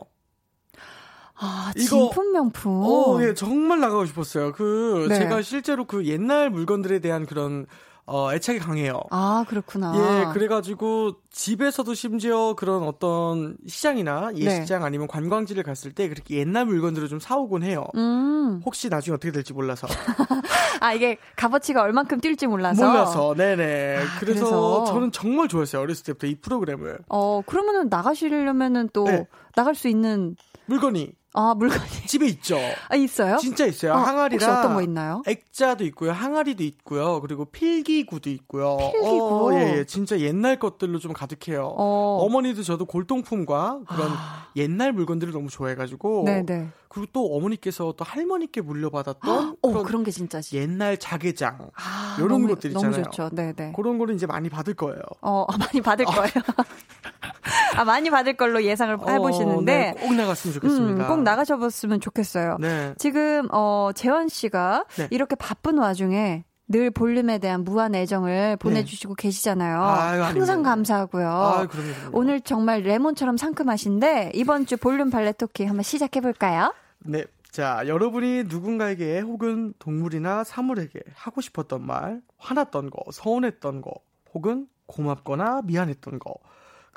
[1.40, 2.72] 아, 진품 명품.
[2.72, 4.54] 어, 예, 정말 나가고 싶었어요.
[4.54, 5.20] 그, 네.
[5.20, 7.68] 제가 실제로 그 옛날 물건들에 대한 그런
[8.10, 9.02] 어, 애착이 강해요.
[9.12, 9.92] 아, 그렇구나.
[9.96, 14.86] 예, 그래가지고 집에서도 심지어 그런 어떤 시장이나 예시장 네.
[14.86, 17.86] 아니면 관광지를 갔을 때 그렇게 옛날 물건들을 좀 사오곤 해요.
[17.96, 18.62] 음.
[18.66, 19.88] 혹시 나중에 어떻게 될지 몰라서.
[20.80, 22.88] 아, 이게 값어치가 얼만큼 뛸지 몰라서.
[22.88, 23.98] 몰라서, 네네.
[23.98, 25.82] 아, 그래서, 그래서, 저는 정말 좋아했어요.
[25.82, 27.00] 어렸을 때부터 이 프로그램을.
[27.10, 29.28] 어, 그러면은 나가시려면은 또 네.
[29.54, 32.08] 나갈 수 있는 물건이 아, 물건이.
[32.08, 32.58] 집에 있죠.
[32.90, 33.38] 아, 있어요?
[33.38, 33.94] 진짜 있어요.
[33.94, 34.60] 어, 항아리랑.
[34.60, 35.22] 어떤 거 있나요?
[35.28, 36.12] 액자도 있고요.
[36.12, 37.22] 항아리도 있고요.
[37.22, 38.78] 그리고 필기구도 있고요.
[38.78, 39.50] 필기구?
[39.50, 39.86] 어, 예, 예.
[39.86, 41.74] 진짜 옛날 것들로 좀 가득해요.
[41.78, 42.28] 어.
[42.30, 44.48] 머니도 저도 골동품과 그런 아.
[44.56, 46.24] 옛날 물건들을 너무 좋아해가지고.
[46.26, 46.70] 네네.
[46.90, 50.58] 그리고 또 어머니께서 또 할머니께 물려받았던 어, 그런, 게 진짜지.
[50.58, 52.92] 옛날 자개장 아, 이런 너무, 것들 있잖아요.
[52.92, 53.30] 너무 좋죠.
[53.36, 53.74] 네네.
[53.76, 55.02] 그런 거는 이제 많이 받을 거예요.
[55.22, 56.12] 어, 많이 받을 어.
[56.12, 56.32] 거예요.
[57.76, 59.66] 아, 많이 받을 걸로 예상을 어, 해보시는데.
[59.66, 61.04] 네, 꼭 나갔으면 좋겠습니다.
[61.04, 62.58] 음, 꼭 나가셔봤으면 좋겠어요.
[62.60, 62.94] 네.
[62.98, 65.08] 지금, 어, 재원 씨가 네.
[65.12, 69.24] 이렇게 바쁜 와중에 늘 볼륨에 대한 무한 애정을 보내주시고 네.
[69.24, 69.82] 계시잖아요.
[69.82, 71.30] 아유, 항상 감사하고요.
[71.30, 72.18] 아유, 그럼요, 그럼요.
[72.18, 76.74] 오늘 정말 레몬처럼 상큼하신데 이번 주 볼륨 발레 토끼 한번 시작해 볼까요?
[77.00, 77.24] 네.
[77.52, 83.92] 자, 여러분이 누군가에게 혹은 동물이나 사물에게 하고 싶었던 말, 화났던 거, 서운했던 거,
[84.34, 86.36] 혹은 고맙거나 미안했던 거,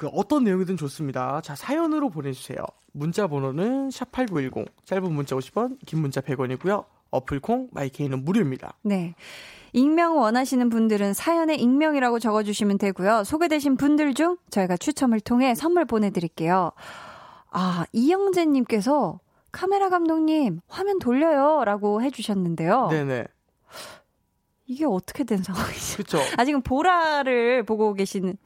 [0.00, 1.42] 그 어떤 내용이든 좋습니다.
[1.42, 2.56] 자, 사연으로 보내주세요.
[2.92, 6.86] 문자 번호는 샵8910, 짧은 문자 50원, 긴 문자 100원이고요.
[7.10, 8.72] 어플콩, 마이케이는 무료입니다.
[8.80, 9.14] 네.
[9.74, 13.24] 익명 원하시는 분들은 사연에 익명이라고 적어주시면 되고요.
[13.24, 16.72] 소개되신 분들 중 저희가 추첨을 통해 선물 보내드릴게요.
[17.50, 19.20] 아, 이영재님께서
[19.52, 21.62] 카메라 감독님, 화면 돌려요.
[21.66, 22.88] 라고 해주셨는데요.
[22.90, 23.26] 네네.
[24.64, 25.96] 이게 어떻게 된 상황이죠?
[25.98, 26.18] 그쵸.
[26.38, 28.38] 아, 지금 보라를 보고 계시는.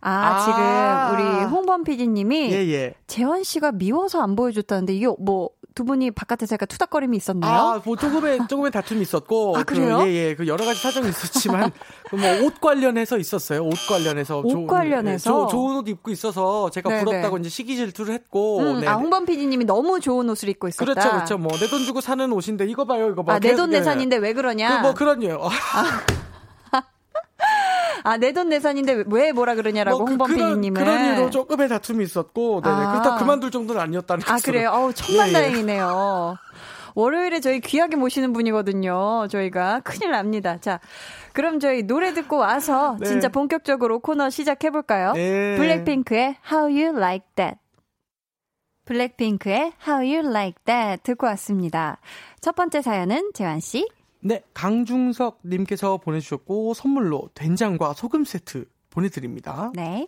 [0.00, 2.94] 아, 아~ 지금 우리 홍범 PD님이 예, 예.
[3.06, 7.52] 재환 씨가 미워서 안 보여줬다는데 이게 뭐 두 분이 바깥에서 약간 투닥거림이 있었나요?
[7.52, 9.98] 아, 뭐 조금의 조금의 다툼이 있었고, 아, 그래요?
[9.98, 11.70] 그, 예, 예, 그 여러 가지 사정이 있었지만,
[12.10, 13.64] 그 뭐옷 관련해서 있었어요.
[13.64, 17.04] 옷 관련해서 옷 좋은, 관련해서 조, 좋은 옷 입고 있어서 제가 네네.
[17.04, 20.84] 부럽다고 이제 시기 질투를 했고, 음, 아 홍범 PD님이 너무 좋은 옷을 입고 있었다.
[20.84, 21.38] 그렇죠, 그렇죠.
[21.38, 23.34] 뭐 내 돈 주고 사는 옷인데 이거 봐요, 이거 봐.
[23.34, 24.78] 아, 내 돈 내산인데 왜 그러냐?
[24.80, 25.38] 그, 뭐 그런요.
[25.42, 25.50] 아.
[28.04, 30.80] 아, 내 돈 내산인데 왜 뭐라 그러냐라고 뭐 그, 홍범 PD님은.
[30.82, 32.74] 그런 이유로 조금의 다툼이 있었고, 네네.
[32.76, 32.90] 아.
[32.92, 34.70] 그렇다 그만둘 정도는 아니었다는 아, 그래요?
[34.72, 35.32] 어우, 천만 예, 예.
[35.32, 36.36] 다행이네요.
[36.94, 39.28] 월요일에 저희 귀하게 모시는 분이거든요.
[39.28, 40.58] 저희가 큰일 납니다.
[40.60, 40.80] 자,
[41.32, 43.06] 그럼 저희 노래 듣고 와서 네.
[43.06, 45.12] 진짜 본격적으로 코너 시작해 볼까요?
[45.12, 45.56] 네.
[45.56, 47.58] 블랙핑크의 How You Like That.
[48.86, 51.98] 블랙핑크의 How You Like That 듣고 왔습니다.
[52.40, 53.86] 첫 번째 사연은 재환 씨.
[54.22, 59.72] 네, 강중석 님께서 보내주셨고 선물로 된장과 소금 세트 보내드립니다.
[59.74, 60.06] 네.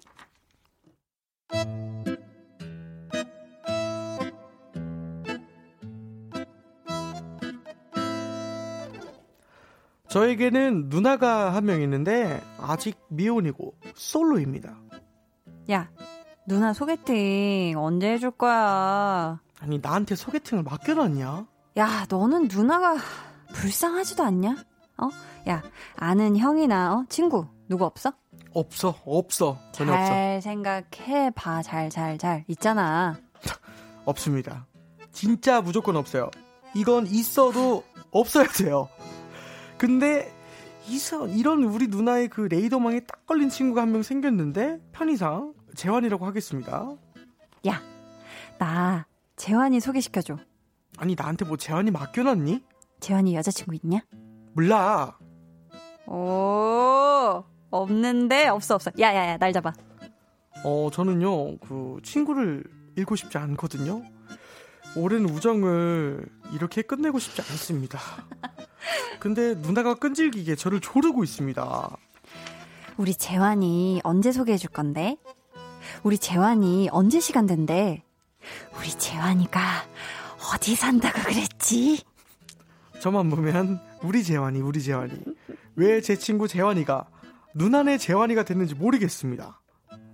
[10.09, 14.77] 저에게는 누나가 한 명 있는데 아직 미혼이고 솔로입니다.
[15.71, 15.89] 야,
[16.47, 19.41] 누나 소개팅 언제 해줄 거야?
[19.61, 21.47] 아니 나한테 소개팅을 맡겨놨냐?
[21.79, 22.97] 야, 너는 누나가
[23.55, 24.57] 불쌍하지도 않냐?
[24.99, 25.09] 어?
[25.49, 25.63] 야,
[25.97, 27.05] 아는 형이나 어?
[27.09, 28.13] 친구 누구 없어?
[28.55, 29.59] 없어, 없어.
[29.73, 30.07] 전혀 없어.
[30.07, 32.45] 잘 생각해 봐, 잘, 잘, 잘.
[32.49, 33.17] 있잖아.
[34.05, 34.67] 없습니다.
[35.13, 36.31] 진짜 무조건 없어요.
[36.75, 38.89] 이건 있어도 없어야 돼요.
[39.79, 40.31] 근데
[40.89, 46.89] 이서 이런 우리 누나의 그 레이더망에 딱 걸린 친구가 한 명 생겼는데 편의상 재환이라고 하겠습니다.
[47.69, 47.81] 야,
[48.59, 50.37] 나 재환이 소개시켜줘.
[50.99, 52.63] 아니 나한테 뭐 재환이 맡겨놨니?
[53.03, 54.01] 재환이 여자친구 있냐?
[54.55, 55.19] 몰라.
[56.07, 58.91] 오, 없는데 없어 없어.
[58.99, 59.73] 야 야 야 날 잡아.
[60.65, 62.65] 어 저는요 그 친구를
[62.97, 64.03] 잃고 싶지 않거든요.
[64.95, 67.99] 오랜 우정을 이렇게 끝내고 싶지 않습니다.
[69.19, 71.97] 근데 누나가 끈질기게 저를 조르고 있습니다.
[72.99, 75.17] 우리 재환이 언제 소개해 줄 건데?
[76.05, 78.05] 우리 재환이 언제 시간 된대?
[78.79, 79.61] 우리 재환이가
[80.55, 82.05] 어디 산다고 그랬지?
[83.03, 85.13] 저만 보면 우리 재환이 우리 재환이
[85.75, 87.09] 왜 제 친구 재환이가
[87.53, 89.61] 누나네 재환이가 됐는지 모르겠습니다.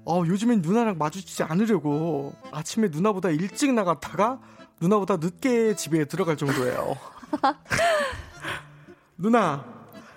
[0.07, 4.40] 어, 요즘엔 누나랑 마주치지 않으려고 아침에 누나보다 일찍 나갔다가
[4.81, 6.96] 누나보다 늦게 집에 들어갈 정도예요.
[9.18, 9.66] 누나,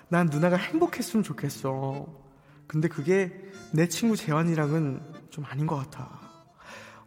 [0.08, 2.06] 난 누나가 행복했으면 좋겠어.
[2.66, 3.38] 근데 그게
[3.74, 6.08] 내 친구 재환이랑은 좀 아닌 것 같아.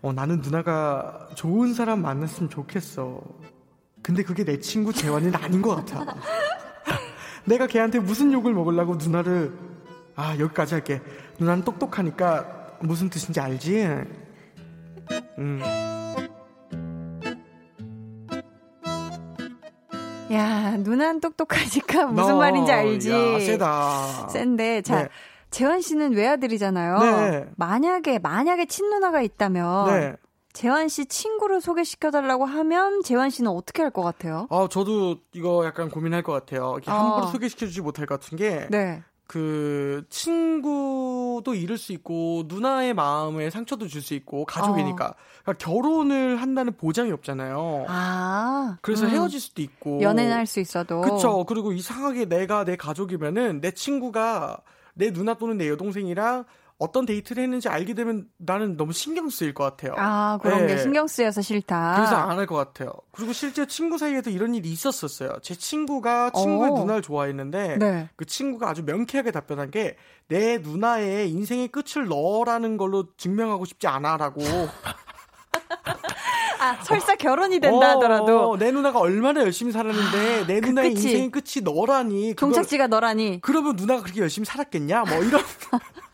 [0.04, 3.24] 어, 나는 누나가 좋은 사람 만났으면 좋겠어.
[4.06, 6.06] 근데 그게 내 친구 재환이는 아닌 것 같아.
[7.46, 9.52] 내가 걔한테 무슨 욕을 먹으려고 누나를
[10.16, 11.02] 아 여기까지 할게.
[11.40, 13.88] 누나는 똑똑하니까 무슨 뜻인지 알지?
[15.40, 15.60] 음.
[20.32, 23.12] 야, 누나는 똑똑하니까 무슨 너, 말인지 알지?
[23.12, 24.28] 야, 세다.
[24.30, 25.10] 센데, 자, 네.
[25.50, 27.00] 재환 씨는 외아들이잖아요.
[27.00, 27.46] 네.
[27.56, 30.16] 만약에, 만약에 친누나가 있다면, 네.
[30.56, 34.48] 재환 씨 친구를 소개시켜달라고 하면 재환 씨는 어떻게 할 것 같아요?
[34.50, 36.78] 아, 저도 이거 약간 고민할 것 같아요.
[36.88, 36.92] 어.
[36.92, 39.04] 함부로 소개시켜주지 못할 것 같은 게, 네.
[39.28, 45.14] 그 친구도 잃을 수 있고 누나의 마음에 상처도 줄 수 있고 가족이니까 어.
[45.44, 47.86] 그러니까 결혼을 한다는 보장이 없잖아요.
[47.88, 49.10] 아, 그래서 음.
[49.12, 51.44] 헤어질 수도 있고 연애는 할 수 있어도 그렇죠.
[51.46, 54.60] 그리고 이상하게 내가 내 가족이면은 내 친구가
[54.94, 56.46] 내 누나 또는 내 여동생이랑
[56.78, 59.94] 어떤 데이트를 했는지 알게 되면 나는 너무 신경 쓰일 것 같아요.
[59.98, 60.76] 아, 그런 네.
[60.76, 61.94] 게 신경 쓰여서 싫다.
[61.96, 62.92] 그래서 안 할 것 같아요.
[63.12, 65.40] 그리고 실제 친구 사이에도 이런 일이 있었었어요.
[65.42, 66.80] 제 친구가 친구의 오.
[66.80, 68.10] 누나를 좋아했는데 네.
[68.18, 69.96] 그 친구가 아주 명쾌하게 답변한 게
[70.28, 74.42] 내 누나의 인생의 끝을 너라는 걸로 증명하고 싶지 않아라고.
[76.60, 81.04] 아, 설사 결혼이 된다 하더라도 어, 내 누나가 얼마나 열심히 살았는데 아, 내그 누나의 끝이.
[81.04, 82.36] 인생의 끝이 너라니.
[82.36, 83.40] 종착지가 너라니.
[83.42, 85.04] 그러면 누나가 그렇게 열심히 살았겠냐?
[85.04, 85.44] 뭐 이런.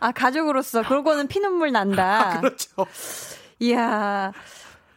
[0.00, 2.36] 아, 가족으로서 그러고는 피눈물 난다.
[2.36, 2.86] 아, 그렇죠.
[3.58, 4.32] 이야.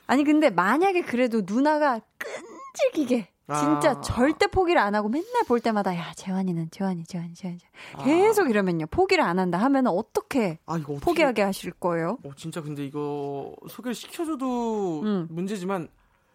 [0.07, 4.01] 아니 근데 만약에 그래도 누나가 끈질기게 진짜 아.
[4.01, 7.59] 절대 포기를 안 하고 맨날 볼 때마다 야 재환이는 재환이 재환이 재환이
[7.95, 8.03] 아.
[8.03, 11.05] 계속 이러면요 포기를 안 한다 하면 어떻게 아, 이거 어떻게...
[11.05, 12.17] 포기하게 하실 거예요?
[12.23, 15.27] 어, 진짜 근데 이거 소개를 시켜줘도 음.
[15.29, 15.89] 문제지만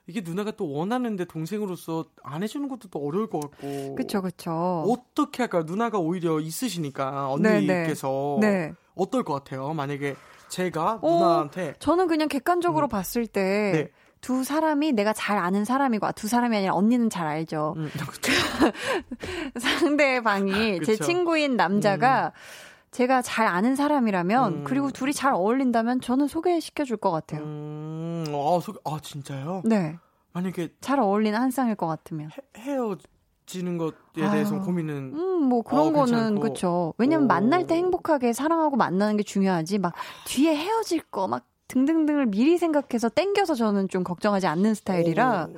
[0.09, 3.94] 이게 누나가 또 원하는데 동생으로서 안 해주는 것도 또 어려울 것 같고.
[3.94, 4.85] 그쵸, 그쵸.
[4.88, 5.64] 어떻게 할까요?
[5.66, 8.73] 누나가 오히려 있으시니까 언니께서 네, 네.
[8.97, 9.75] 어떨 것 같아요?
[9.75, 10.16] 만약에
[10.49, 12.88] 제가 어, 누나한테 저는 그냥 객관적으로 음.
[12.88, 13.88] 봤을 때 네.
[14.23, 17.75] 두 사람이 내가 잘 아는 사람이고 아, 두 사람이 아니라 언니는 잘 알죠.
[17.77, 17.90] 음,
[19.61, 22.68] 상대방이 제 친구인 남자가 음.
[22.90, 24.64] 제가 잘 아는 사람이라면 음.
[24.64, 27.42] 그리고 둘이 잘 어울린다면 저는 소개시켜 줄 것 같아요.
[27.42, 29.62] 음, 아, 소개, 아 진짜요?
[29.64, 29.96] 네.
[30.33, 33.94] 만약에 잘 어울리는 한 쌍일 것 같으면 헤, 어지는 것에
[34.31, 36.94] 대해서 고민은 음, 뭐 그런 어, 거는 그렇죠.
[36.98, 37.29] 왜냐면 오.
[37.29, 39.94] 만날 때 행복하게 사랑하고 만나는 게 중요하지 막
[40.27, 45.57] 뒤에 헤어질 거막 등등등을 미리 생각해서 땡겨서 저는 좀 걱정하지 않는 스타일이라 오.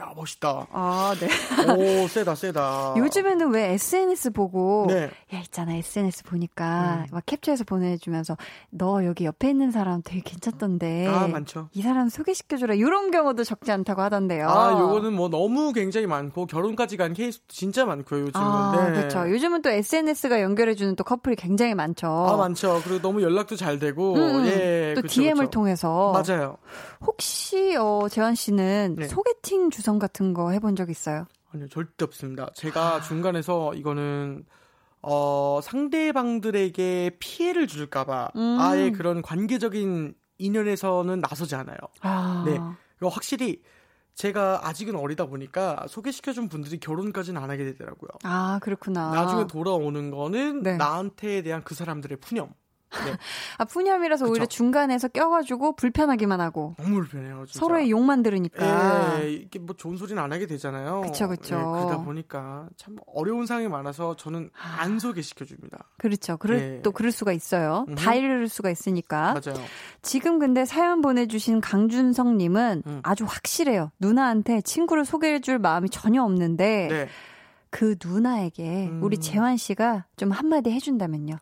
[0.00, 0.66] 야 멋있다.
[0.72, 1.28] 아 네.
[2.04, 2.94] 오 세다 세다.
[2.96, 5.10] 요즘에는 왜 SNS 보고 네.
[5.34, 7.06] 야 있잖아 SNS 보니까 음.
[7.12, 8.38] 막 캡처해서 보내주면서
[8.70, 11.06] 너 여기 옆에 있는 사람 되게 괜찮던데.
[11.06, 11.68] 아 많죠.
[11.72, 14.48] 이 사람 소개시켜주라 이런 경우도 적지 않다고 하던데요.
[14.48, 18.46] 아 요거는 뭐 너무 굉장히 많고 결혼까지 간 케이스도 진짜 많고요 요즘은.
[18.46, 18.92] 아 네.
[18.96, 19.30] 그렇죠.
[19.30, 22.06] 요즘은 또 SNS가 연결해주는 또 커플이 굉장히 많죠.
[22.08, 22.80] 아 많죠.
[22.84, 24.46] 그리고 너무 연락도 잘 되고 음, 음.
[24.46, 24.94] 예.
[24.96, 25.50] 또 그쵸, DM을 그쵸.
[25.50, 26.12] 통해서.
[26.12, 26.56] 맞아요.
[27.02, 29.08] 혹시 어 재환 씨는 네.
[29.08, 31.26] 소개팅 주선 방송 같은 거 해본 적 있어요?
[31.52, 32.48] 아니요, 절대 없습니다.
[32.54, 33.00] 제가 아.
[33.00, 34.44] 중간에서 이거는
[35.02, 38.58] 어, 상대방들에게 피해를 줄까봐 음.
[38.60, 41.76] 아예 그런 관계적인 인연에서는 나서지 않아요.
[42.02, 42.44] 아.
[42.46, 42.60] 네.
[43.02, 43.62] 확실히
[44.14, 48.10] 제가 아직은 어리다 보니까 소개시켜준 분들이 결혼까지는 안 하게 되더라고요.
[48.22, 49.10] 아, 그렇구나.
[49.10, 50.76] 나중에 돌아오는 거는 네.
[50.76, 52.52] 나한테 대한 그 사람들의 푸념.
[52.90, 53.16] 네.
[53.58, 54.26] 아, 푸념이라서?
[54.26, 56.74] 오히려 중간에서 껴가지고 불편하기만 하고.
[56.78, 57.44] 너무 불편해요.
[57.46, 57.60] 진짜.
[57.60, 59.20] 서로의 욕만 들으니까.
[59.22, 61.02] 예, 이게 뭐 좋은 소리는 안 하게 되잖아요.
[61.02, 61.56] 그쵸, 그쵸.
[61.56, 64.82] 예, 그러다 보니까 참 어려운 상황이 많아서 저는 아.
[64.82, 65.78] 안 소개시켜줍니다.
[65.98, 66.36] 그렇죠.
[66.36, 66.82] 그럴, 예.
[66.82, 67.84] 또 그럴 수가 있어요.
[67.88, 67.94] 음흠.
[67.96, 69.34] 다 이럴 수가 있으니까.
[69.34, 69.62] 맞아요.
[70.02, 73.00] 지금 근데 사연 보내주신 강준성님은 음.
[73.04, 73.90] 아주 확실해요.
[74.00, 76.88] 누나한테 친구를 소개해줄 마음이 전혀 없는데.
[76.90, 77.08] 네.
[77.70, 79.00] 그 누나에게 음.
[79.00, 81.36] 우리 재환 씨가 좀 한마디 해준다면요.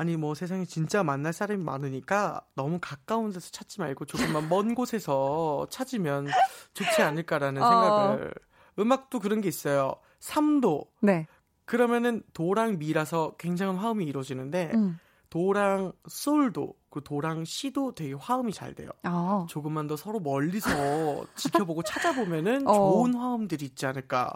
[0.00, 5.66] 아니 뭐 세상에 진짜 만날 사람이 많으니까 너무 가까운 데서 찾지 말고 조금만 먼 곳에서
[5.68, 6.28] 찾으면
[6.72, 7.68] 좋지 않을까라는 어.
[7.68, 8.34] 생각을
[8.78, 9.96] 음악도 그런 게 있어요.
[10.20, 10.86] 3도.
[11.02, 11.26] 네.
[11.66, 14.98] 그러면은 도랑 미라서 굉장한 화음이 이루어지는데 음.
[15.28, 18.88] 도랑 솔도 그 도랑 시도 되게 화음이 잘 돼요.
[19.04, 19.44] 어.
[19.50, 22.72] 조금만 더 서로 멀리서 지켜보고 찾아보면은 어.
[22.72, 24.32] 좋은 화음들이 있지 않을까.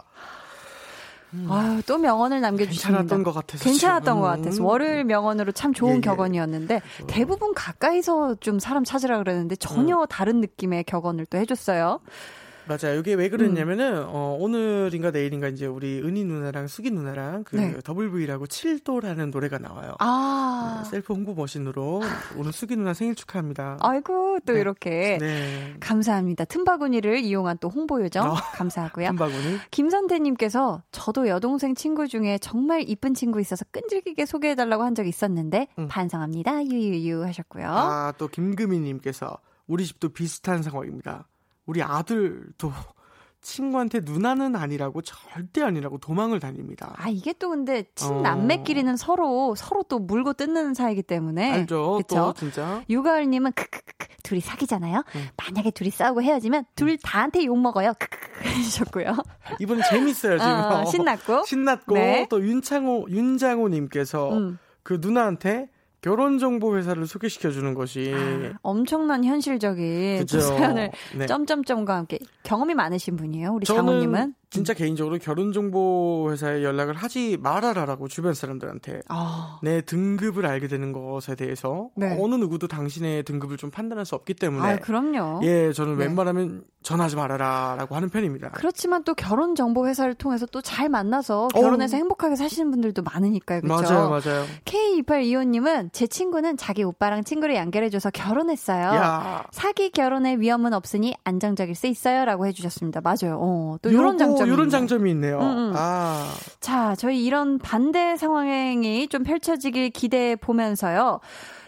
[1.35, 1.51] 음.
[1.51, 2.99] 아유, 또 명언을 남겨주셨습니다.
[2.99, 3.63] 괜찮았던 것 같아서.
[3.63, 4.61] 괜찮았던 것 같아서.
[4.61, 4.65] 음.
[4.65, 6.01] 월요일 명언으로 참 좋은 예, 예.
[6.01, 7.07] 격언이었는데, 어.
[7.07, 10.05] 대부분 가까이서 좀 사람 찾으라 그러는데, 전혀 음.
[10.09, 11.99] 다른 느낌의 격언을 또 해줬어요.
[12.67, 12.99] 맞아요.
[12.99, 14.05] 이게 왜 그랬냐면은 음.
[14.07, 17.77] 어, 오늘인가 내일인가 이제 우리 은희 누나랑 수기 누나랑 그 네.
[17.83, 19.95] 더블 V라고 7도라는 노래가 나와요.
[19.99, 20.81] 아.
[20.83, 22.01] 네, 셀프 홍보 머신으로
[22.37, 23.77] 오늘 수기 누나 생일 축하합니다.
[23.81, 24.59] 아이고 또 네.
[24.59, 25.75] 이렇게 네.
[25.79, 26.45] 감사합니다.
[26.45, 28.35] 틈바구니를 이용한 또 홍보 요정 어.
[28.53, 29.09] 감사하고요.
[29.15, 29.59] 틈바구니.
[29.71, 35.87] 김선태님께서 저도 여동생 친구 중에 정말 이쁜 친구 있어서 끈질기게 소개해달라고 한적 있었는데 음.
[35.87, 36.65] 반성합니다.
[36.65, 37.67] 유유유 하셨고요.
[37.67, 41.27] 아또 김금희님께서 우리 집도 비슷한 상황입니다.
[41.65, 42.71] 우리 아들도
[43.41, 46.95] 친구한테 누나는 아니라고 절대 아니라고 도망을 다닙니다.
[46.97, 48.97] 아 이게 또 근데 친남매끼리는 어.
[48.97, 51.97] 서로 서로 또 물고 뜯는 사이기 때문에 알죠.
[51.97, 52.15] 그쵸?
[52.15, 52.83] 또 진짜.
[52.89, 55.03] 유가을님은 크크크 둘이 사귀잖아요.
[55.15, 55.21] 응.
[55.37, 57.93] 만약에 둘이 싸우고 헤어지면 둘 다한테 욕 먹어요.
[57.99, 59.15] 크크크 해주셨고요.
[59.59, 60.51] 이분 재밌어요 지금.
[60.51, 62.25] 어, 신났고 신났고 네.
[62.31, 64.57] 또 윤창호 윤장호님께서 음.
[64.81, 65.69] 그 누나한테
[66.05, 71.25] 결혼 정보 회사를 소개시켜 주는 것이 아, 엄청난 현실적인 그 사연을 네.
[71.25, 73.53] 점점점과 함께 경험이 많으신 분이에요.
[73.53, 74.75] 우리 장호님은 진짜 음.
[74.75, 79.59] 개인적으로 결혼 정보 회사에 연락을 하지 말아라라고 주변 사람들한테 아.
[79.63, 82.17] 내 등급을 알게 되는 것에 대해서 네.
[82.21, 85.39] 어느 누구도 당신의 등급을 좀 판단할 수 없기 때문에 아, 그럼요.
[85.43, 86.05] 예, 저는 네.
[86.05, 88.51] 웬만하면 전하지 말아라라고 하는 편입니다.
[88.51, 91.99] 그렇지만 또 결혼 정보 회사를 통해서 또 잘 만나서 결혼해서 어.
[91.99, 93.61] 행복하게 사시는 분들도 많으니까요.
[93.61, 93.93] 그렇죠?
[93.93, 94.45] 맞아요, 맞아요.
[94.65, 98.83] K2825 님은 제 친구는 자기 오빠랑 친구를 연결해 줘서 결혼했어요.
[98.83, 99.45] 야.
[99.51, 103.01] 사기 결혼의 위험은 없으니 안정적일 수 있어요라고 해 주셨습니다.
[103.01, 103.37] 맞아요.
[103.39, 105.39] 어, 또 이런 장점 이런 장점이 있네요.
[105.39, 105.73] 음, 음.
[105.75, 106.33] 아.
[106.59, 111.19] 자, 저희 이런 반대 상황이 좀 펼쳐지길 기대해 보면서요.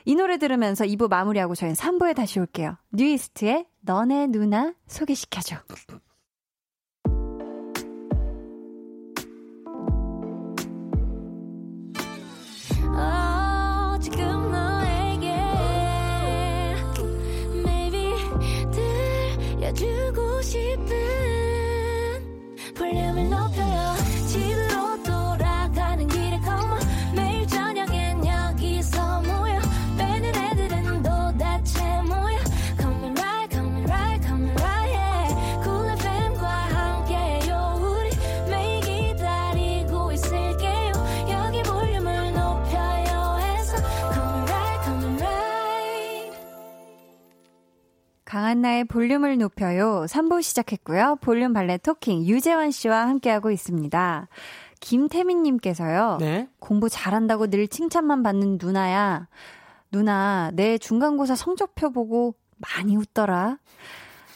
[0.05, 2.77] 이 노래 들으면서 2부 마무리하고 저희는 3부에 다시 올게요.
[2.93, 5.57] 뉴이스트의 너네 누나 소개시켜줘.
[19.77, 20.76] 주고 싶
[48.77, 54.27] 강한나의 볼륨을 높여요 3부 시작했고요 볼륨 발레 토킹 유재환 씨와 함께하고 있습니다.
[54.79, 56.17] 김태민님께서요.
[56.19, 56.47] 네?
[56.59, 59.27] 공부 잘한다고 늘 칭찬만 받는 누나야.
[59.91, 63.57] 누나, 내 중간고사 성적표 보고 많이 웃더라.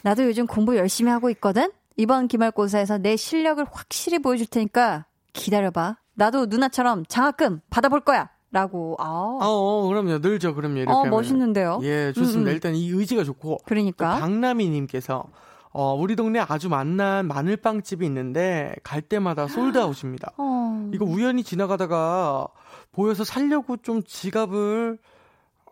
[0.02, 1.72] 나도 요즘 공부 열심히 하고 있거든?
[1.96, 5.98] 이번 기말고사에서 내 실력을 확실히 보여줄 테니까 기다려봐.
[6.16, 8.30] 나도 누나처럼 장학금 받아볼 거야!
[8.52, 9.06] 라고, 아.
[9.06, 10.20] 어, 어 그럼요.
[10.20, 10.80] 늘죠, 그럼요.
[10.80, 10.92] 이렇게.
[10.92, 11.80] 어, 멋있는데요?
[11.84, 12.50] 예, 좋습니다.
[12.50, 12.54] 음, 음.
[12.54, 13.60] 일단 이 의지가 좋고.
[13.66, 14.20] 그러니까.
[14.20, 15.26] 박나미님께서
[15.74, 20.34] 어, 우리 동네 아주 만난 마늘빵집이 있는데 갈 때마다 솔드아웃입니다.
[20.38, 20.90] 어.
[20.94, 22.48] 이거 우연히 지나가다가
[22.92, 24.98] 보여서 살려고 좀 지갑을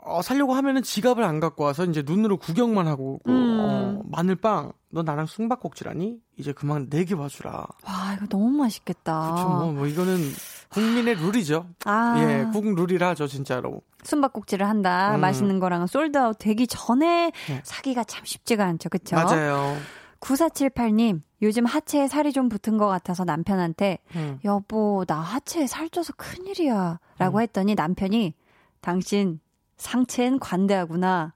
[0.02, 3.58] 어, 살려고 하면은 지갑을 안 갖고 와서 이제 눈으로 구경만 하고 음.
[3.60, 6.20] 어, 마늘빵 너 나랑 숨바꼭질하니?
[6.38, 7.52] 이제 그만 내게 봐주라.
[7.86, 9.34] 와 이거 너무 맛있겠다.
[9.36, 10.18] 그쵸 뭐, 뭐 이거는
[10.70, 11.68] 국민의 룰이죠.
[11.86, 12.16] 아.
[12.20, 13.82] 예, 국룰이라 하죠 진짜로.
[14.04, 15.16] 숨바꼭질을 한다.
[15.16, 15.22] 음.
[15.22, 17.62] 맛있는 거랑은 솔드아웃 되기 전에 네.
[17.64, 18.90] 사기가 참 쉽지가 않죠.
[18.90, 19.16] 그쵸?
[19.16, 19.78] 맞아요.
[20.22, 24.40] 9478님, 요즘 하체에 살이 좀 붙은 것 같아서 남편한테, 음.
[24.44, 27.00] 여보, 나 하체에 살쪄서 큰일이야.
[27.18, 27.42] 라고 음.
[27.42, 28.34] 했더니 남편이,
[28.82, 29.40] 당신
[29.78, 31.34] 상체엔 관대하구나.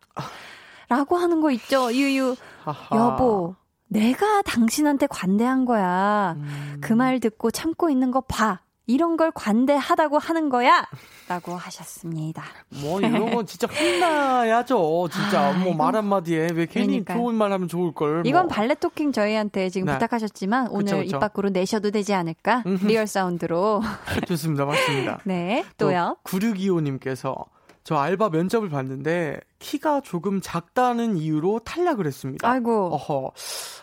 [0.98, 1.92] 라고 하는 거 있죠.
[1.92, 2.36] 유유.
[2.64, 2.96] 하하.
[2.96, 3.56] 여보,
[3.88, 6.36] 내가 당신한테 관대한 거야.
[6.38, 6.78] 음.
[6.82, 8.60] 그말 듣고 참고 있는 거 봐.
[8.86, 10.86] 이런 걸 관대하다고 하는 거야!
[11.30, 12.44] 라고 하셨습니다.
[12.82, 15.08] 뭐, 이런 건 진짜 혼나야죠.
[15.10, 15.42] 진짜.
[15.42, 17.18] 아, 뭐 말 한마디에 왜 괜히 그러니까요.
[17.18, 18.12] 좋은 말 하면 좋을걸.
[18.16, 18.22] 뭐.
[18.26, 19.94] 이건 발레 토킹 저희한테 지금 네.
[19.94, 21.16] 부탁하셨지만 오늘 그쵸, 그쵸.
[21.16, 22.64] 입 밖으로 내셔도 되지 않을까?
[22.84, 23.82] real sound로.
[24.28, 24.66] 좋습니다.
[24.66, 25.20] 맞습니다.
[25.26, 25.64] 네.
[25.78, 26.18] 또요.
[26.26, 27.46] 9625님께서
[27.84, 32.50] 저 알바 면접을 봤는데 키가 조금 작다는 이유로 탈락을 했습니다.
[32.50, 32.94] 아이고.
[32.94, 33.32] 어허.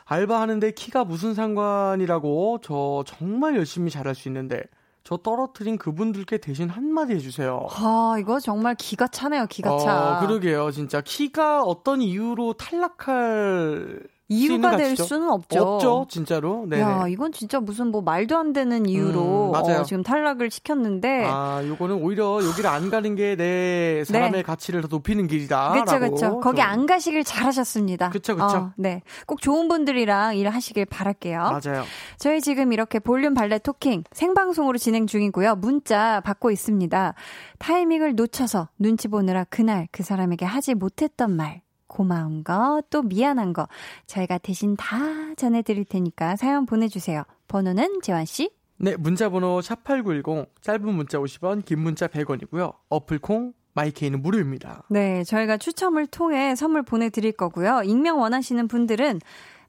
[0.07, 4.63] 알바하는데 키가 무슨 상관이라고 저 정말 열심히 잘할 수 있는데
[5.05, 7.67] 저 떨어뜨린 그분들께 대신 한마디 해주세요.
[7.71, 10.19] 아, 이거 정말 기가 차네요, 기가 차.
[10.19, 11.01] 어, 그러게요, 진짜.
[11.01, 15.61] 키가 어떤 이유로 탈락할 이유가 될 수는 없죠.
[15.61, 16.65] 없죠, 진짜로.
[16.69, 16.81] 네.
[16.81, 21.25] 야, 이건 진짜 무슨 뭐 말도 안 되는 이유로 음, 어, 지금 탈락을 시켰는데.
[21.27, 24.43] 아, 요거는 오히려 여기를 안 가는 게 내 사람의 네.
[24.43, 25.73] 가치를 더 높이는 길이다.
[25.73, 26.41] 그렇죠, 그렇죠.
[26.41, 28.11] 거기 안 가시길 잘하셨습니다.
[28.11, 28.57] 그렇죠, 그렇죠.
[28.57, 31.39] 어, 네, 꼭 좋은 분들이랑 일하시길 바랄게요.
[31.39, 31.85] 맞아요.
[32.19, 35.57] 저희 지금 이렇게 볼륨 발레 토킹 생방송으로 진행 중이고요.
[35.57, 37.15] 문자 받고 있습니다.
[37.59, 41.63] 타이밍을 놓쳐서 눈치 보느라 그날 그 사람에게 하지 못했던 말.
[41.91, 43.69] 고마운 거, 또 미안한 거,
[44.07, 44.97] 저희가 대신 다
[45.37, 47.25] 전해드릴 테니까 사연 보내주세요.
[47.49, 48.51] 번호는 재환씨?
[48.79, 52.73] 네, 문자번호 샵8910, 짧은 문자 50원, 긴 문자 100원이고요.
[52.89, 54.85] 어플콩, 마이케이는 무료입니다.
[54.89, 57.83] 네, 저희가 추첨을 통해 선물 보내드릴 거고요.
[57.85, 59.21] 익명 원하시는 분들은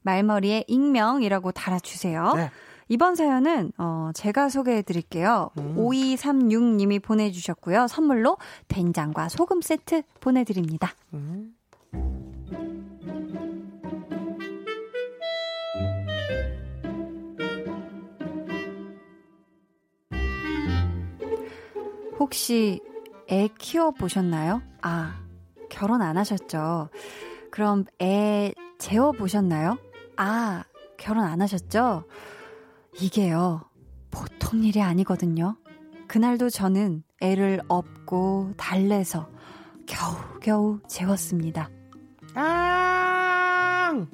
[0.02, 2.32] 말머리에 익명이라고 달아주세요.
[2.34, 2.50] 네.
[2.88, 5.50] 이번 사연은 어 제가 소개해 드릴게요.
[5.58, 5.76] 음.
[5.76, 7.86] 5236님이 보내주셨고요.
[7.86, 8.36] 선물로
[8.68, 10.92] 된장과 소금 세트 보내드립니다.
[11.14, 11.54] 음.
[22.18, 22.80] 혹시
[23.30, 24.62] 애 키워보셨나요?
[24.80, 25.20] 아,
[25.68, 26.88] 결혼 안 하셨죠?
[27.50, 29.76] 그럼 애 재워보셨나요?
[30.16, 30.64] 아,
[30.96, 32.04] 결혼 안 하셨죠?
[33.00, 33.62] 이게요,
[34.10, 35.56] 보통 일이 아니거든요.
[36.06, 39.28] 그날도 저는 애를 업고 달래서
[39.86, 41.70] 겨우겨우 재웠습니다.
[42.34, 44.06] 아!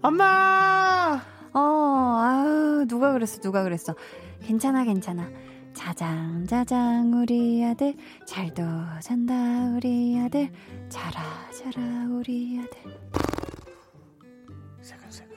[0.00, 1.20] 엄마!
[1.52, 1.60] 어,
[2.20, 3.94] 아유, 누가 그랬어, 누가 그랬어.
[4.42, 5.28] 괜찮아, 괜찮아.
[5.74, 7.94] 자장, 자장, 우리 아들.
[8.26, 8.62] 잘도
[9.00, 9.34] 잔다,
[9.76, 10.50] 우리 아들.
[10.88, 13.00] 자라, 자라, 우리 아들.
[14.80, 15.36] 세근세근.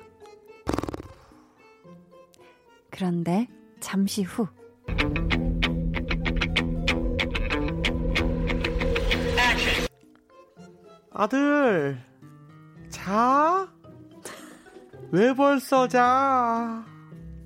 [2.89, 3.47] 그런데
[3.79, 4.47] 잠시 후.
[11.17, 11.97] 아들,
[12.89, 13.71] 자?
[15.11, 16.85] 왜 벌써 자?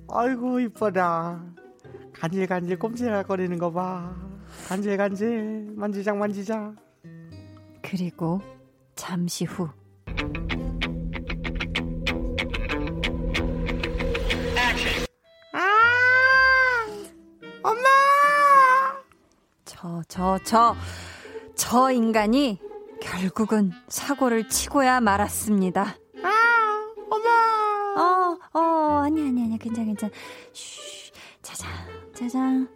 [0.08, 1.40] 아이고, 이뻐라.
[2.12, 4.16] 간질간질 꼼질거리는 거 봐.
[4.66, 6.74] 간질간질, 만지작 만지작.
[7.80, 8.40] 그리고
[8.96, 9.68] 잠시 후.
[15.52, 16.86] 아!
[17.62, 17.88] 엄마!
[19.64, 20.74] 저, 저, 저,
[21.54, 22.58] 저 인간이
[23.02, 25.96] 결국은 사고를 치고야 말았습니다.
[26.22, 27.28] 아, 엄마.
[28.00, 28.60] 어, 어,
[29.02, 30.12] 아니, 아니, 아니, 괜찮아, 괜찮아.
[30.52, 31.70] 쉬, 짜장,
[32.14, 32.68] 짜장.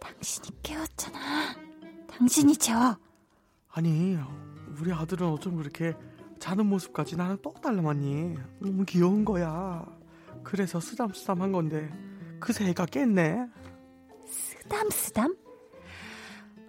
[0.00, 1.18] 당신이 깨웠잖아.
[2.08, 2.96] 당신이 재워.
[3.70, 4.18] 아니,
[4.80, 5.94] 우리 아들은 어쩜 그렇게
[6.38, 8.36] 자는 모습까지 나랑 똑 닮았니?
[8.60, 9.84] 너무 귀여운 거야.
[10.42, 11.90] 그래서 쓰담쓰담 한 건데,
[12.40, 13.46] 그새 애가 깼네.
[14.26, 15.36] 쓰담쓰담?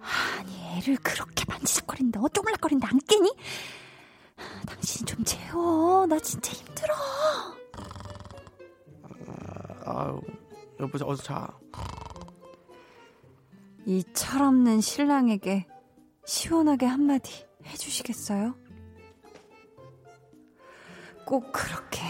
[0.00, 3.34] 아니 애를 그렇게 만지작거리는데 어쩌물락거리는데 안 깨니?
[4.66, 6.94] 당신 좀 재워 나 진짜 힘들어
[9.84, 10.20] 아, 유
[10.80, 11.48] 여보 어서 자.
[13.86, 15.66] 이 철없는 신랑에게
[16.24, 18.54] 시원하게 한마디 해주시겠어요?
[21.26, 22.00] 꼭 그렇게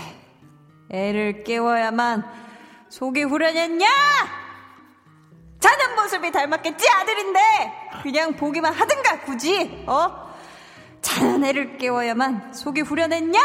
[0.90, 2.24] 애를 깨워야만
[2.88, 3.86] 속이 후련했냐?
[6.00, 7.40] 모습이 닮았겠지 아들인데
[8.02, 10.30] 그냥 보기만 하든가 굳이 어
[11.02, 13.40] 자는 애를 깨워야만 속이 후련했냐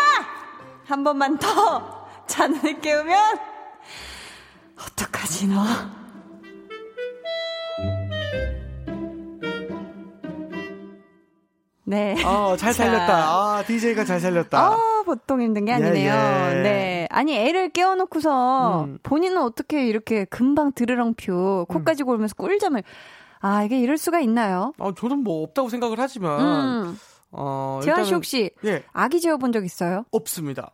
[0.85, 3.39] 한 번만 더 자는 애 깨우면
[4.79, 5.63] 어떡하지 너
[11.87, 12.15] 네.
[12.25, 13.13] 어, 잘 살렸다.
[13.29, 14.59] 아, DJ가 잘 살렸다.
[14.59, 16.13] 아, 보통 힘든 게 아니네요.
[16.13, 16.61] 예, 예.
[16.63, 16.94] 네.
[17.15, 18.99] 아니, 애를 깨워놓고서 음.
[19.01, 22.07] 본인은 어떻게 이렇게 금방 드르렁표, 코까지 음.
[22.07, 22.83] 골면서 꿀잠을,
[23.39, 24.73] 아, 이게 이럴 수가 있나요?
[24.79, 26.99] 아, 저는 뭐 없다고 생각을 하지만, 음.
[27.31, 28.83] 어, 재환 씨 혹시 예.
[28.91, 30.03] 아기 재워본 적 있어요?
[30.11, 30.71] 없습니다.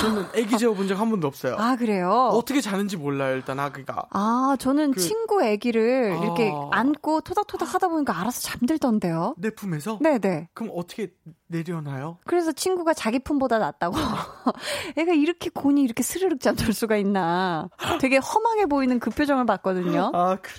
[0.00, 1.56] 저는 아기 재워 본 적 한 번도 없어요.
[1.58, 2.10] 아, 그래요?
[2.32, 4.06] 어떻게 자는지 몰라요, 일단 아기가.
[4.10, 5.00] 아, 저는 그...
[5.00, 6.22] 친구 아기를 아...
[6.24, 9.34] 이렇게 안고 토닥토닥 하다 보니까 알아서 잠들던데요.
[9.38, 9.98] 내 품에서?
[10.00, 10.48] 네네.
[10.54, 11.12] 그럼 어떻게
[11.48, 12.18] 내려놔요?
[12.24, 13.96] 그래서 친구가 자기 품보다 낫다고.
[14.96, 17.68] 애가 이렇게 곤이 이렇게 스르륵 잠들 수가 있나.
[18.00, 20.10] 되게 험하게 보이는 그 표정을 봤거든요.
[20.14, 20.58] 아, 그래요?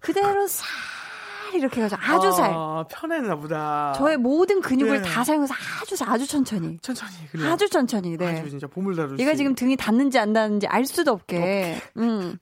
[0.00, 0.64] 그대로 싹
[1.58, 1.96] 이렇게 가죠.
[2.00, 2.50] 아주 잘.
[2.52, 3.92] 아, 편했나 보다.
[3.96, 5.08] 저의 모든 근육을 네.
[5.08, 6.78] 다 사용해서 아주 아주 천천히.
[6.80, 7.12] 천천히.
[7.30, 7.50] 그래요.
[7.50, 8.16] 아주 천천히.
[8.16, 8.40] 네.
[8.40, 11.80] 아주 진짜 보물 다루듯 얘가 지금 등이 닿는지 안 닿는지 알 수도 없게.
[11.96, 12.38] 음.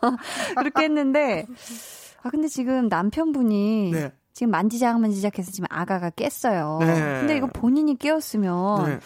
[0.56, 1.46] 그렇게 했는데
[2.22, 4.12] 아 근데 지금 남편분이 네.
[4.32, 6.78] 지금 만지작 만지작 해서 지금 아가가 깼어요.
[6.80, 6.94] 네.
[7.20, 9.00] 근데 이거 본인이 깨웠으면 네.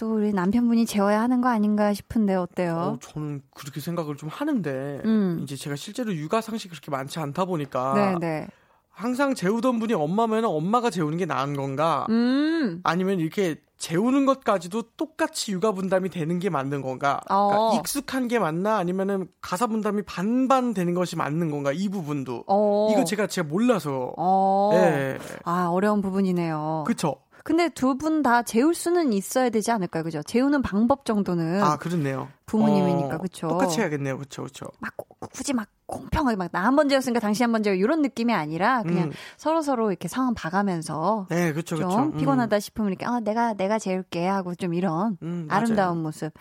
[0.00, 2.74] 또 우리 남편분이 재워야 하는 거 아닌가 싶은데 어때요?
[2.74, 5.40] 어, 저는 그렇게 생각을 좀 하는데 음.
[5.42, 8.18] 이제 제가 실제로 육아 상식이 그렇게 많지 않다 보니까 네네.
[8.18, 8.48] 네.
[8.88, 12.06] 항상 재우던 분이 엄마면 엄마가 재우는 게 나은 건가?
[12.08, 12.80] 음.
[12.82, 17.20] 아니면 이렇게 재우는 것까지도 똑같이 육아 분담이 되는 게 맞는 건가?
[17.28, 17.48] 어.
[17.48, 18.78] 그러니까 익숙한 게 맞나?
[18.78, 21.72] 아니면은 가사 분담이 반반 되는 것이 맞는 건가?
[21.72, 22.88] 이 부분도 어.
[22.90, 24.14] 이거 제가 제가 몰라서.
[24.16, 24.70] 어.
[24.72, 25.18] 네.
[25.44, 26.84] 아 어려운 부분이네요.
[26.86, 27.16] 그렇죠.
[27.44, 30.02] 근데 두 분 다 재울 수는 있어야 되지 않을까요?
[30.04, 30.22] 그죠?
[30.22, 31.62] 재우는 방법 정도는.
[31.62, 32.28] 아, 그렇네요.
[32.46, 33.48] 부모님이니까, 어, 그쵸?
[33.48, 34.18] 똑같이 해야겠네요.
[34.18, 34.66] 그쵸, 그쵸.
[34.80, 34.92] 막,
[35.32, 38.82] 굳이 막 공평하게 막 나 한 번 재웠으니까 당신 한 번 재워 이런 느낌이 아니라
[38.82, 39.12] 그냥 음.
[39.36, 41.26] 서로 서로 이렇게 상황 봐가면서.
[41.30, 41.98] 네, 그쵸, 좀 그쵸.
[42.02, 42.16] 음.
[42.16, 46.32] 피곤하다 싶으면 이렇게, 아, 내가, 내가 재울게 하고 좀 이런 음, 아름다운 모습.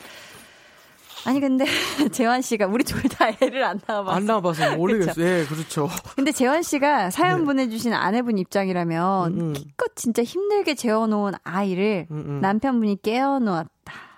[1.26, 1.66] 아니 근데
[2.12, 5.26] 재환 씨가 우리 둘 다 애를 안 낳아봐서 안 낳아봐서 모르겠어요.
[5.26, 5.90] 예, 그렇죠.
[6.16, 7.46] 근데 재환 씨가 사연 네.
[7.46, 9.54] 보내주신 아내분 입장이라면 음, 음.
[9.54, 12.40] 기껏 진짜 힘들게 재워놓은 아이를 음, 음.
[12.42, 13.70] 남편분이 깨워놓았다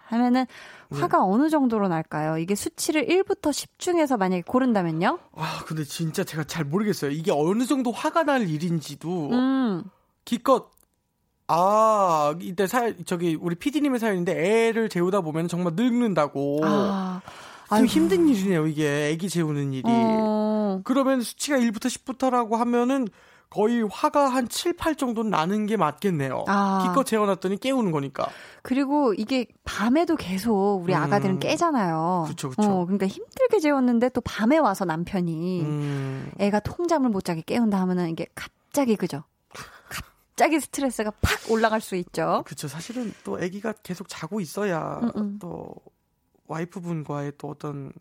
[0.07, 0.45] 하면은
[0.89, 0.99] 네.
[0.99, 1.23] 화가 네.
[1.25, 2.37] 어느 정도로 날까요?
[2.37, 5.19] 이게 수치를 1부터 10 중에서 만약에 고른다면요?
[5.35, 7.11] 아, 근데 진짜 제가 잘 모르겠어요.
[7.11, 9.83] 이게 어느 정도 화가 날 일인지도 음.
[10.25, 10.69] 기껏
[11.53, 16.61] 아, 이때 사 저기 우리 PD님의 사연인데 애를 재우다 보면 정말 늙는다고.
[16.63, 17.21] 아.
[17.69, 19.09] 좀 힘든 일이네요, 이게.
[19.09, 19.83] 애기 재우는 일이.
[19.85, 20.81] 어.
[20.83, 23.07] 그러면 수치가 1부터 10부터라고 하면은
[23.49, 26.45] 거의 화가 한 7, 8 정도는 나는 게 맞겠네요.
[26.47, 26.85] 아.
[26.87, 28.27] 기껏 재워놨더니 깨우는 거니까.
[28.61, 31.01] 그리고 이게 밤에도 계속 우리 음.
[31.01, 32.25] 아가들은 깨잖아요.
[32.27, 32.61] 그쵸, 그쵸.
[32.63, 36.31] 어, 그러니까 힘들게 재웠는데 또 밤에 와서 남편이 음.
[36.39, 39.23] 애가 통잠을 못 자게 깨운다 하면은 이게 갑자기 그죠?
[40.31, 42.43] 갑자기 스트레스가 팍 올라갈 수 있죠.
[42.45, 42.67] 그렇죠.
[42.67, 45.39] 사실은 또 아기가 계속 자고 있어야 음음.
[45.39, 45.75] 또
[46.47, 47.91] 와이프분과의 또 어떤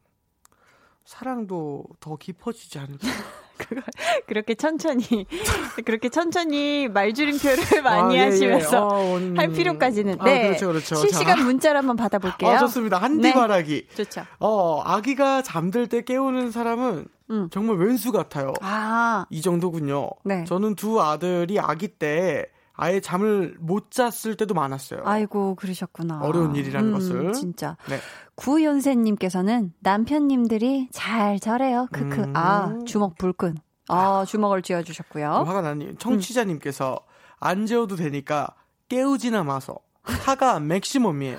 [1.05, 3.07] 사랑도 더 깊어지지 않을까?
[4.27, 5.27] 그렇게 천천히
[5.85, 8.31] 그렇게 천천히 말줄임표를 많이 아, 예, 예.
[8.31, 9.35] 하시면서 어, 음.
[9.39, 10.97] 할 필요까지는 아, 네 그렇죠, 그렇죠.
[10.97, 11.45] 실시간 자.
[11.45, 12.51] 문자를 한번 받아볼게요.
[12.51, 12.99] 아, 좋습니다.
[12.99, 13.87] 한디 바라기.
[13.89, 13.95] 네.
[14.05, 14.23] 좋죠.
[14.39, 17.49] 어 아기가 잠들 때 깨우는 사람은 음.
[17.51, 18.53] 정말 왼수 같아요.
[18.61, 19.27] 아.
[19.31, 20.11] 이 정도군요.
[20.25, 20.45] 네.
[20.45, 22.47] 저는 두 아들이 아기 때
[22.83, 25.03] 아예 잠을 못 잤을 때도 많았어요.
[25.05, 26.21] 아이고, 그러셨구나.
[26.23, 27.33] 어려운 일이라는 음, 것을.
[27.35, 27.77] 진짜.
[27.89, 27.99] 네.
[28.37, 31.89] 구연세님께서는 남편님들이 잘 저래요.
[31.93, 32.21] 크크.
[32.23, 32.33] 음.
[32.35, 33.59] 아, 주먹 불끈.
[33.89, 35.27] 아, 주먹을 쥐어주셨고요.
[35.31, 35.95] 화가 나니.
[35.97, 37.13] 청취자님께서 음.
[37.39, 38.49] 안 재워도 되니까
[38.89, 39.77] 깨우지나 마서.
[40.03, 41.39] 화가 맥시멈이에요.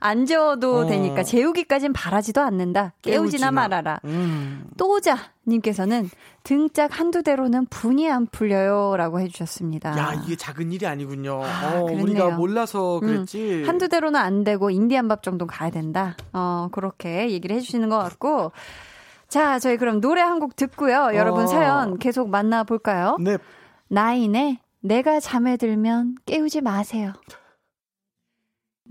[0.00, 0.86] 안 재워도 어.
[0.86, 2.92] 되니까 재우기까진 바라지도 않는다.
[3.02, 3.50] 깨우지나, 깨우지나.
[3.50, 4.00] 말아라.
[4.04, 4.64] 음.
[4.76, 5.16] 또자
[5.46, 6.08] 님께서는
[6.44, 9.96] 등짝 한두 대로는 분이 안 풀려요라고 해주셨습니다.
[9.98, 11.42] 야 이게 작은 일이 아니군요.
[11.44, 13.00] 아, 어, 우리가 몰라서 음.
[13.06, 13.62] 그랬지.
[13.62, 16.16] 음, 한두 대로는 안 되고 인디안 밥 정도 가야 된다.
[16.32, 18.52] 어 그렇게 얘기를 해주시는 것 같고.
[19.28, 21.12] 자, 저희 그럼 노래 한 곡 듣고요.
[21.14, 21.46] 여러분 어.
[21.46, 23.16] 사연 계속 만나볼까요?
[23.18, 23.38] 네.
[23.88, 27.12] 나인의 내가 잠에 들면 깨우지 마세요.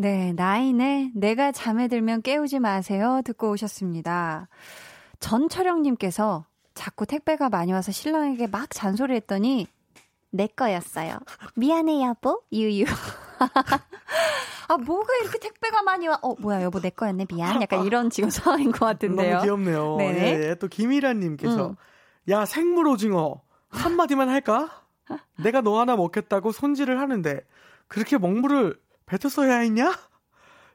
[0.02, 3.22] 네, 나인의 내가 잠에 들면 깨우지 마세요.
[3.24, 4.48] 듣고 오셨습니다.
[5.20, 6.44] 전철영님께서
[6.74, 9.68] 자꾸 택배가 많이 와서 신랑에게 막 잔소리 했더니
[10.32, 11.20] 내 거였어요.
[11.56, 12.42] 미안해, 여보.
[12.52, 12.86] 유유.
[14.70, 16.18] 아, 뭐가 이렇게 택배가 많이 와?
[16.24, 17.28] 어, 뭐야, 여보, 내 거였네.
[17.30, 17.62] 미안.
[17.62, 19.34] 약간 이런 지금 상황인 것 같은데요.
[19.34, 19.98] 너무 귀엽네요.
[19.98, 20.56] 네 예, 예.
[20.56, 21.76] 또 김희란님께서, 음.
[22.30, 23.44] 야, 생물 오징어.
[23.70, 24.82] 한 마디만 할까?
[25.38, 27.42] 내가 너 하나 먹겠다고 손질을 하는데,
[27.88, 28.80] 그렇게 먹물을
[29.12, 29.94] 뱉어서야 했냐?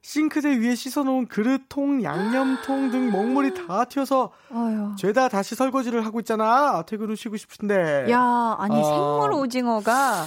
[0.02, 4.94] 싱크대 위에 씻어놓은 그릇통, 양념통 등 먹물이 다 튀어서 어휴.
[4.96, 6.82] 죄다 다시 설거지를 하고 있잖아.
[6.86, 8.06] 퇴근 후 쉬고 싶은데.
[8.10, 8.84] 야, 아니 아.
[8.84, 10.26] 생물 오징어가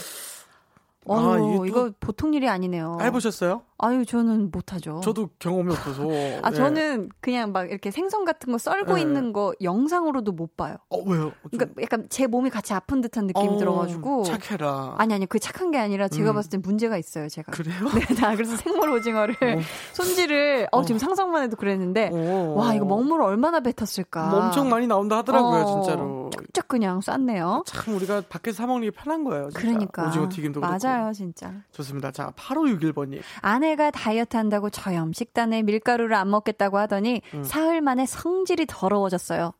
[1.05, 2.97] 어, 아, 이거 보통 일이 아니네요.
[2.99, 3.61] 해보셨어요?
[3.81, 4.99] 아유, 저는 못하죠.
[5.03, 6.03] 저도 경험이 없어서.
[6.43, 6.55] 아, 네.
[6.55, 9.01] 저는 그냥 막 이렇게 생선 같은 거 썰고 네.
[9.01, 10.75] 있는 거 영상으로도 못 봐요.
[10.89, 11.31] 어, 왜요?
[11.49, 11.51] 좀...
[11.51, 14.23] 그러니까 약간 제 몸이 같이 아픈 듯한 느낌이 어, 들어가지고.
[14.23, 14.95] 착해라.
[14.97, 16.35] 아니, 아니, 그 착한 게 아니라 제가 음.
[16.35, 17.53] 봤을 땐 문제가 있어요, 제가.
[17.53, 17.77] 그래요?
[17.95, 19.61] 네, 나 그래서 생물 오징어를 어.
[19.93, 20.99] 손질을, 어, 지금 어.
[20.99, 22.53] 상상만 해도 그랬는데, 어.
[22.57, 24.27] 와, 이거 먹물을 얼마나 뱉었을까.
[24.27, 26.29] 뭐 엄청 많이 나온다 하더라고요, 어, 진짜로.
[26.53, 27.63] 쫙쫙 그냥 쌌네요.
[27.65, 29.49] 참, 우리가 밖에서 사먹는 게 편한 거예요.
[29.51, 29.61] 진짜.
[29.61, 30.07] 그러니까.
[30.07, 30.77] 오징어 튀김도 그렇고.
[30.83, 31.53] 맞아요, 진짜.
[31.71, 32.11] 좋습니다.
[32.11, 33.21] 자, 8561번님.
[33.69, 37.43] 아내가 다이어트 한 한다고 저염 식단에 밀가루를 안 먹겠다고 하더니 음.
[37.43, 39.53] 사흘 만에 성질이 더러워졌어요.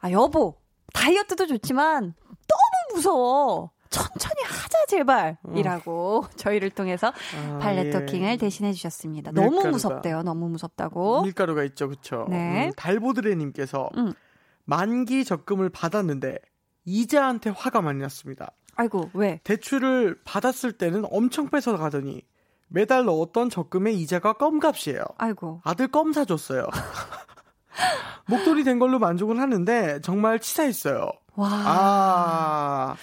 [0.00, 0.56] 아 여보
[0.92, 3.70] 다이어트도 좋지만 너무 무서워.
[3.88, 5.56] 천천히 하자 제발 음.
[5.56, 8.36] 이라고 저희를 통해서 아, 발레 토킹을 예.
[8.36, 9.32] 대신해 주셨습니다.
[9.32, 10.22] 너무 무섭대요.
[10.22, 11.22] 너무 무섭다고.
[11.22, 11.88] 밀가루가 있죠.
[11.88, 12.26] 그렇죠.
[12.28, 12.66] 네.
[12.66, 14.12] 음, 달보드레 님께서 음.
[14.64, 16.38] 만기 적금을 받았는데
[16.84, 18.52] 이자한테 화가 많이 났습니다.
[18.76, 19.40] 아이고 왜?
[19.44, 22.22] 대출을 받았을 때는 엄청 뺏어 가더니
[22.68, 25.02] 매달 넣었던 적금의 이자가 껌값이에요.
[25.16, 25.60] 아이고.
[25.64, 26.66] 아들 껌 사줬어요.
[28.26, 31.10] 목돈이 된 걸로 만족은 하는데 정말 치사했어요.
[31.34, 31.48] 와.
[31.50, 32.96] 아.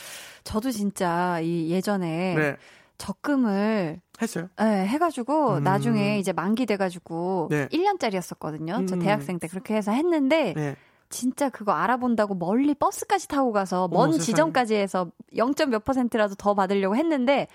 [0.43, 2.57] 저도 진짜 이 예전에 네.
[2.97, 4.47] 적금을 했어요?
[4.57, 5.63] 네, 해가지고 음.
[5.63, 7.67] 나중에 이제 만기 돼가지고 네.
[7.69, 8.79] 1년짜리였었거든요.
[8.79, 8.87] 음.
[8.87, 10.75] 저 대학생 때 그렇게 해서 했는데 네.
[11.09, 15.53] 진짜 그거 알아본다고 멀리 버스까지 타고 가서 먼 어머, 지점까지 해서 0.
[15.69, 17.47] 몇 퍼센트라도 더 받으려고 했는데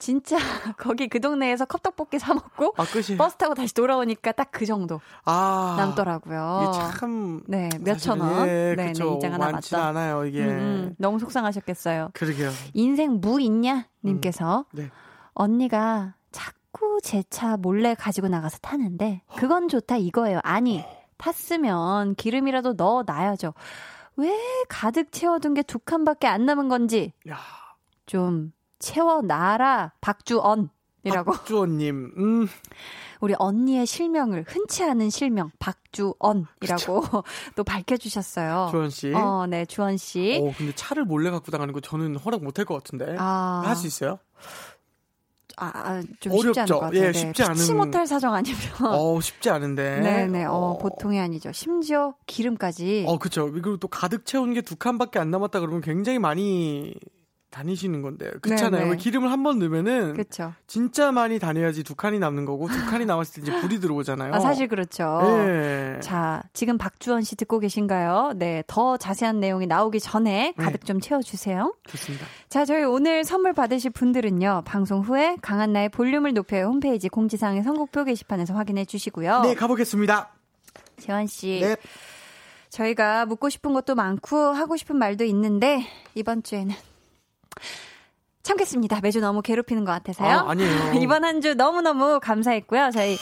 [0.00, 0.36] 진짜
[0.76, 2.84] 거기 그 동네에서 컵떡볶이 사 먹고 아,
[3.16, 6.72] 버스 타고 다시 돌아오니까 딱 그 정도 아, 남더라고요.
[6.98, 8.48] 참 네, 몇천 원.
[8.48, 9.86] 예, 네, 네, 이장 하나 맞다.
[9.88, 10.42] 않아요, 이게.
[10.44, 12.10] 음, 음, 너무 속상하셨겠어요.
[12.14, 12.50] 그러게요.
[12.74, 14.90] 인생 무 있냐 님께서 음, 네.
[15.34, 20.40] 언니가 자꾸 제 차 몰래 가지고 나가서 타는데 그건 좋다 이거예요.
[20.42, 20.84] 아니,
[21.16, 23.54] 탔으면 기름이라도 넣어 놔야죠.
[24.16, 24.34] 왜
[24.68, 27.12] 가득 채워둔 게 두 칸밖에 안 남은 건지.
[27.28, 27.38] 야.
[28.06, 30.68] 좀 채워놔라 박주언
[31.04, 31.32] 이라고.
[31.32, 32.12] 박주언님.
[32.18, 32.48] 음.
[33.20, 36.44] 우리 언니의 실명을 흔치 않은 실명 박주언이라고
[37.56, 38.68] 또 밝혀주셨어요.
[38.70, 39.12] 주원 씨.
[39.14, 40.40] 어, 네, 주원 씨.
[40.42, 43.16] 어, 근데 차를 몰래 갖고 나가는 거 저는 허락 못할 것 같은데.
[43.18, 43.62] 아.
[43.64, 44.18] 할 수 있어요?
[45.56, 46.46] 아, 아, 좀 어렵죠.
[46.48, 47.04] 쉽지 않을 것 같아요.
[47.04, 47.48] 예, 쉽지 네.
[47.48, 47.76] 않은.
[47.76, 48.58] 못할 사정 아니면.
[48.84, 50.00] 어, 쉽지 않은데.
[50.00, 51.52] 네네, 어, 어, 보통이 아니죠.
[51.52, 53.04] 심지어 기름까지.
[53.06, 53.50] 어, 그쵸.
[53.52, 56.94] 그리고 또 가득 채운 게 두 칸밖에 안 남았다 그러면 굉장히 많이
[57.50, 58.84] 다니시는 건데 그렇잖아요.
[58.84, 58.96] 네, 네.
[58.96, 60.52] 기름을 한 번 넣으면은 그쵸.
[60.66, 64.34] 진짜 많이 다녀야지 두 칸이 남는 거고 두 칸이 남았을 때 이제 불이 들어오잖아요.
[64.34, 65.20] 아, 사실 그렇죠.
[65.22, 65.98] 네.
[66.00, 68.34] 자, 지금 박주원 씨 듣고 계신가요?
[68.36, 70.64] 네, 더 자세한 내용이 나오기 전에 네.
[70.64, 71.74] 가득 좀 채워주세요.
[71.88, 72.26] 좋습니다.
[72.48, 78.54] 자, 저희 오늘 선물 받으실 분들은요 방송 후에 강한나의 볼륨을 높여 홈페이지 공지사항의 선곡표 게시판에서
[78.54, 79.40] 확인해 주시고요.
[79.42, 80.30] 네, 가보겠습니다.
[80.98, 81.60] 재환 씨.
[81.62, 81.76] 네.
[82.68, 85.84] 저희가 묻고 싶은 것도 많고 하고 싶은 말도 있는데
[86.14, 86.74] 이번 주에는
[88.42, 89.00] 참겠습니다.
[89.02, 90.28] 매주 너무 괴롭히는 것 같아서요.
[90.30, 90.94] 아, 아니에요.
[91.02, 92.90] 이번 한 주 너무너무 감사했고요.
[92.92, 93.16] 저희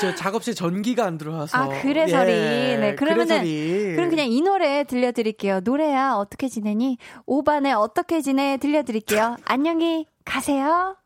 [0.00, 1.58] 저 작업실 전기가 안 들어와서.
[1.58, 2.30] 아, 그래서리.
[2.32, 3.92] 예, 네, 그러면은 그래서리.
[3.96, 5.60] 그럼 그냥 이 노래 들려드릴게요.
[5.60, 6.96] 노래야 어떻게 지내니?
[7.26, 9.36] 5반에 어떻게 지내 들려드릴게요.
[9.44, 10.96] 안녕히 가세요.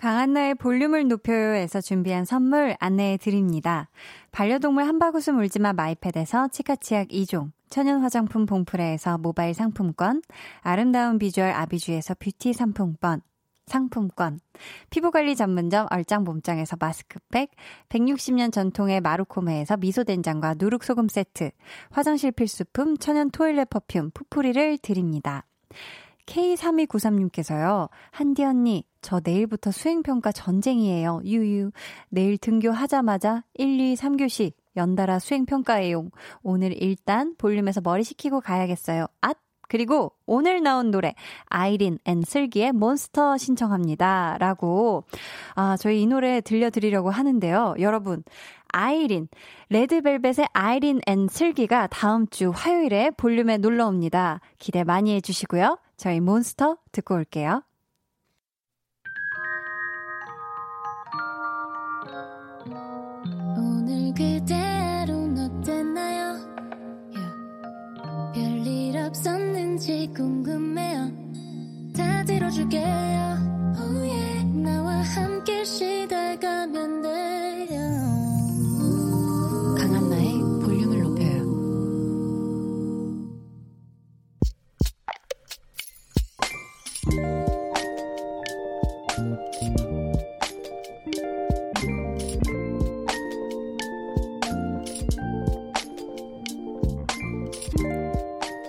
[0.00, 3.90] 강한나의 볼륨을 높여요에서 준비한 선물 안내해 드립니다.
[4.32, 10.22] 반려동물 한바구스 물지마 마이패드에서 치카치약 2종, 천연 화장품 봉프레에서 모바일 상품권,
[10.62, 13.20] 아름다운 비주얼 아비주에서 뷰티 상품권,
[13.66, 14.40] 상품권,
[14.88, 17.50] 피부관리 전문점 얼짱 몸짱에서 마스크팩,
[17.90, 21.50] 160년 전통의 마루코메에서 미소된장과 누룩소금 세트,
[21.90, 25.44] 화장실 필수품 천연 토일렛 퍼퓸 푸풀이를 드립니다.
[26.24, 31.22] K3293님께서요, 한디 언니, 저 내일부터 수행평가 전쟁이에요.
[31.24, 31.70] 유유.
[32.08, 36.10] 내일 등교하자마자 1, 2, 3교시 연달아 수행평가에용.
[36.42, 39.06] 오늘 일단 볼륨에서 머리 식히고 가야겠어요.
[39.20, 39.38] 앗!
[39.70, 41.14] 그리고 오늘 나온 노래
[41.46, 44.36] 아이린 앤 슬기의 몬스터 신청합니다.
[44.40, 45.04] 라고
[45.54, 47.76] 아, 저희 이 노래 들려드리려고 하는데요.
[47.78, 48.24] 여러분
[48.72, 49.28] 아이린
[49.68, 54.40] 레드벨벳의 아이린 앤 슬기가 다음 주 화요일에 볼륨에 놀러 옵니다.
[54.58, 55.78] 기대 많이 해 주시고요.
[55.96, 57.62] 저희 몬스터 듣고 올게요.
[72.50, 72.84] 다 들어줄게요.
[73.78, 74.44] Oh yeah.
[74.60, 77.80] 나와 함께 시달가면 돼요.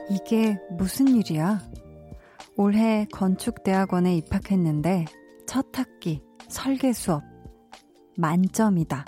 [0.09, 1.59] 이게 무슨 일이야?
[2.62, 5.05] 올해 건축대학원에 입학했는데
[5.47, 7.24] 첫 학기 설계 수업
[8.18, 9.03] 만점이다.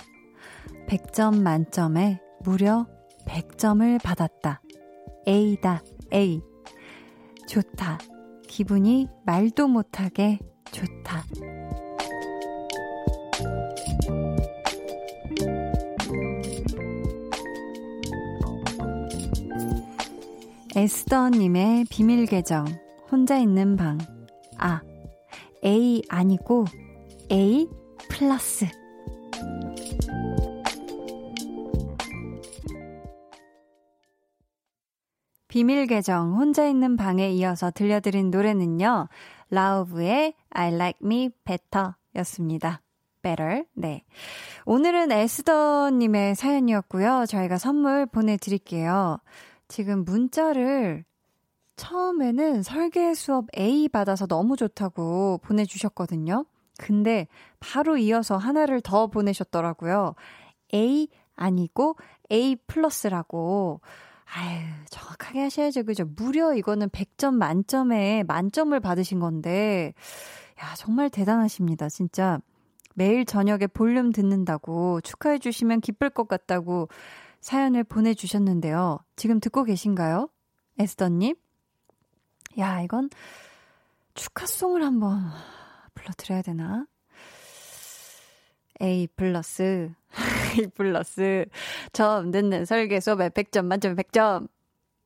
[0.88, 2.84] 100점 만점에 무려
[3.28, 4.60] 100점을 받았다.
[5.28, 6.40] A다, A.
[7.46, 7.98] 좋다.
[8.48, 10.40] 기분이 말도 못하게
[10.72, 11.22] 좋다.
[20.74, 22.66] 에스더님의 비밀 계정,
[23.10, 23.98] 혼자 있는 방.
[24.58, 24.80] 아,
[25.64, 26.64] A 아니고
[27.30, 27.68] A
[28.08, 28.66] 플러스.
[35.48, 39.08] 비밀 계정, 혼자 있는 방에 이어서 들려드린 노래는요,
[39.50, 42.82] 라우브의 I like me better 였습니다.
[43.22, 43.64] better.
[43.74, 44.04] 네.
[44.66, 47.26] 오늘은 에스더님의 사연이었고요.
[47.28, 49.18] 저희가 선물 보내드릴게요.
[49.68, 51.04] 지금 문자를
[51.76, 56.44] 처음에는 설계 수업 A 받아서 너무 좋다고 보내주셨거든요.
[56.78, 57.26] 근데
[57.60, 60.14] 바로 이어서 하나를 더 보내셨더라고요.
[60.74, 61.96] A 아니고
[62.32, 63.80] A 플러스라고.
[64.24, 64.60] 아유,
[64.90, 65.84] 정확하게 하셔야죠.
[65.84, 66.04] 그죠?
[66.16, 69.92] 무려 이거는 100점 만점에 만점을 받으신 건데,
[70.60, 71.88] 야, 정말 대단하십니다.
[71.88, 72.40] 진짜.
[72.94, 76.88] 매일 저녁에 볼륨 듣는다고 축하해주시면 기쁠 것 같다고
[77.40, 78.98] 사연을 보내주셨는데요.
[79.16, 80.28] 지금 듣고 계신가요?
[80.78, 81.34] 에스더님?
[82.58, 83.10] 야, 이건
[84.14, 85.24] 축하송을 한번
[85.94, 86.86] 불러드려야 되나?
[88.80, 89.92] A 플러스,
[90.58, 91.46] A 플러스,
[91.92, 94.48] 점 듣는 설계 수업에 100점 만점에 100점.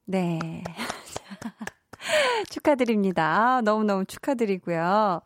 [0.04, 0.62] 네.
[2.50, 3.60] 축하드립니다.
[3.62, 5.20] 너무너무 축하드리고요.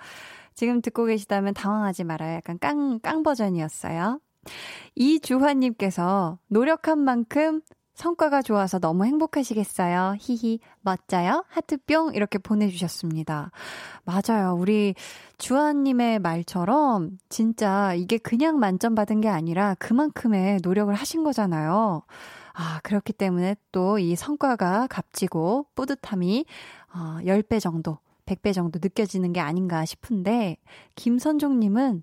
[0.55, 2.37] 지금 듣고 계시다면 당황하지 말아요.
[2.37, 4.21] 약간 깡, 깡 버전이었어요.
[4.95, 7.63] 이주환님께서 노력한 만큼
[8.03, 10.17] 성과가 좋아서 너무 행복하시겠어요.
[10.19, 11.45] 히히, 멋져요?
[11.49, 13.53] 하트뿅 이렇게 보내주셨습니다.
[14.05, 14.57] 맞아요.
[14.59, 14.97] 우리
[15.39, 22.03] 주환님의 말처럼 진짜 이게 그냥 만점 받은 게 아니라 그만큼의 노력을 하신 거잖아요.
[22.55, 26.45] 아, 그렇기 때문에 또 이 성과가 값지고 뿌듯함이
[26.95, 30.57] 어, 10배 정도, 100배 정도 느껴지는 게 아닌가 싶은데,
[30.97, 32.03] 김선종님은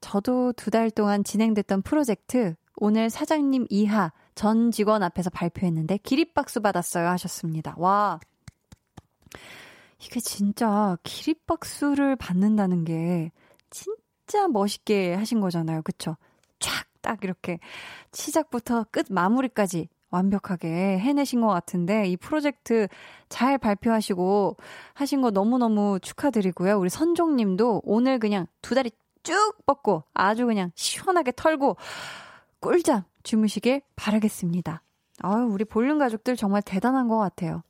[0.00, 7.08] 저도 두 달 동안 진행됐던 프로젝트 오늘 사장님 이하 전 직원 앞에서 발표했는데 기립박수 받았어요
[7.08, 7.74] 하셨습니다.
[7.78, 8.18] 와.
[10.00, 13.30] 이게 진짜 기립박수를 받는다는 게
[13.70, 15.82] 진짜 멋있게 하신 거잖아요.
[15.82, 16.16] 그쵸?
[16.58, 16.84] 촥!
[17.04, 17.60] 딱 이렇게
[18.12, 22.88] 시작부터 끝 마무리까지 완벽하게 해내신 것 같은데 이 프로젝트
[23.28, 24.56] 잘 발표하시고
[24.94, 26.78] 하신 거 너무너무 축하드리고요.
[26.78, 28.90] 우리 선종님도 오늘 그냥 두 다리
[29.22, 31.76] 쭉 뻗고 아주 그냥 시원하게 털고
[32.64, 34.80] 꿀잠 주무시길 바라겠습니다.
[35.20, 37.62] 아유, 우리 볼륨 가족들 정말 대단한 것 같아요.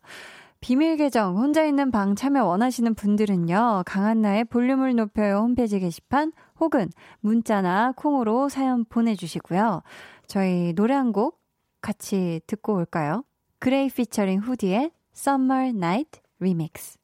[0.61, 3.83] 비밀 계정 혼자 있는 방 참여 원하시는 분들은요.
[3.87, 6.91] 강한나의 볼륨을 높여요 홈페이지 게시판 혹은
[7.21, 9.83] 문자나 콩으로 사연 보내주시고요.
[10.29, 11.43] 저희 노래 한 곡
[11.81, 13.25] 같이 듣고 올까요?
[13.59, 16.99] 그레이 피처링 후디의 Summer Night Remix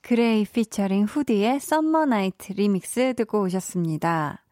[0.00, 4.42] 그레이 피처링 후디의 Summer Night Remix 듣고 오셨습니다.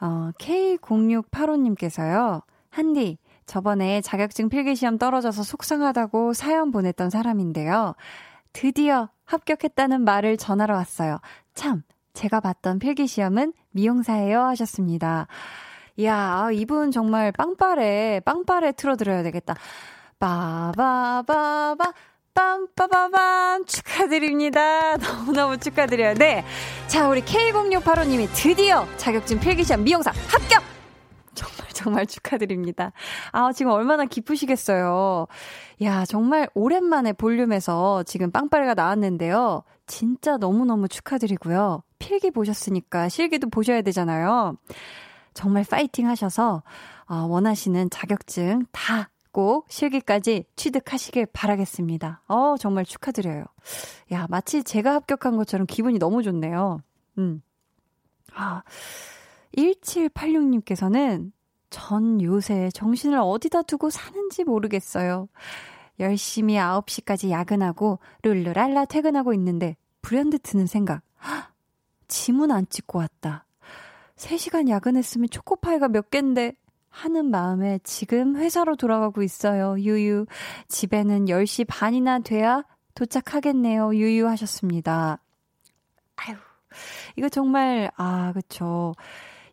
[0.00, 2.42] 어, K0685님께서요.
[2.70, 7.94] 한디, 저번에 자격증 필기시험 떨어져서 속상하다고 사연 보냈던 사람인데요.
[8.52, 11.18] 드디어 합격했다는 말을 전하러 왔어요.
[11.54, 11.82] 참,
[12.12, 15.26] 제가 봤던 필기시험은 미용사예요 하셨습니다.
[15.96, 19.54] 이야, 이분 정말 빵빠레, 빵빠레 틀어드려야 되겠다.
[20.18, 21.92] 빠바바바,
[22.36, 24.96] 빰빠바밤 축하드립니다.
[24.98, 26.14] 너무너무 축하드려요.
[26.14, 26.44] 네.
[26.86, 30.62] 자, 우리 K0685님이 드디어 자격증 필기시험 미용사 합격!
[31.34, 32.92] 정말 정말 축하드립니다.
[33.32, 35.26] 아, 지금 얼마나 기쁘시겠어요.
[35.82, 39.62] 야, 정말 오랜만에 볼륨에서 지금 빵빠레가 나왔는데요.
[39.86, 41.82] 진짜 너무너무 축하드리고요.
[41.98, 44.56] 필기 보셨으니까 실기도 보셔야 되잖아요.
[45.34, 46.62] 정말 파이팅 하셔서,
[47.08, 52.22] 어, 원하시는 자격증 다 꼭 실기까지 취득하시길 바라겠습니다.
[52.26, 53.44] 어, 정말 축하드려요.
[54.12, 56.80] 야, 마치 제가 합격한 것처럼 기분이 너무 좋네요.
[57.18, 57.42] 음.
[58.34, 58.62] 아,
[59.54, 61.32] 1786님께서는
[61.68, 65.28] 전 요새 정신을 어디다 두고 사는지 모르겠어요.
[66.00, 71.02] 열심히 9시까지 야근하고 룰루랄라 퇴근하고 있는데 불현듯 드는 생각.
[71.22, 71.52] 헉,
[72.08, 73.44] 지문 안 찍고 왔다.
[74.16, 76.54] 3시간 야근했으면 초코파이가 몇 갠데
[76.96, 79.78] 하는 마음에 지금 회사로 돌아가고 있어요.
[79.78, 80.24] 유유.
[80.68, 83.94] 집에는 10시 반이나 돼야 도착하겠네요.
[83.94, 85.18] 유유 하셨습니다.
[86.16, 86.36] 아유.
[87.16, 88.94] 이거 정말 아, 그쵸.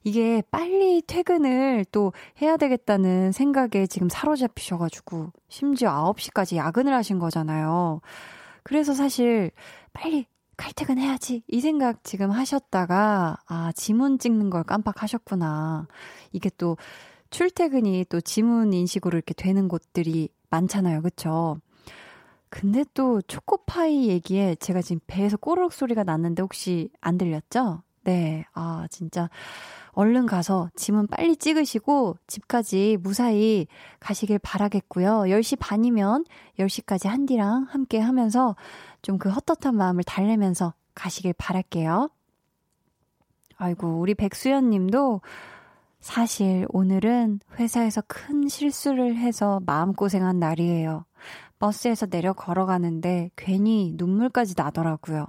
[0.06, 8.00] 이게 빨리 퇴근을 또 해야 되겠다는 생각에 지금 사로잡히셔 가지고, 심지어 9시까지 야근을 하신 거잖아요.
[8.64, 9.52] 그래서 사실,
[9.92, 10.26] 빨리
[10.56, 11.44] 칼퇴근 해야지.
[11.48, 15.88] 이 생각 지금 하셨다가, 아, 지문 찍는 걸 깜빡하셨구나.
[16.32, 16.78] 이게 또,
[17.34, 21.02] 출퇴근이 또 지문 인식으로 이렇게 되는 곳들이 많잖아요.
[21.02, 21.58] 그쵸?
[22.50, 27.82] 근데 또 초코파이 얘기에 제가 지금 배에서 꼬르륵 소리가 났는데 혹시 안 들렸죠?
[28.04, 28.46] 네.
[28.54, 29.32] 아, 진짜.
[29.94, 33.66] 얼른 가서 짐은 빨리 찍으시고 집까지 무사히
[34.00, 35.24] 가시길 바라겠고요.
[35.24, 36.26] 10시 반이면
[36.60, 38.56] 10시까지 한디랑 함께 하면서
[39.02, 42.12] 좀 그 헛헛한 마음을 달래면서 가시길 바랄게요.
[43.58, 45.22] 아이고, 우리 백수연 님도
[46.04, 51.06] 사실 오늘은 회사에서 큰 실수를 해서 마음고생한 날이에요.
[51.60, 55.28] 버스에서 내려 걸어가는데 괜히 눈물까지 나더라고요.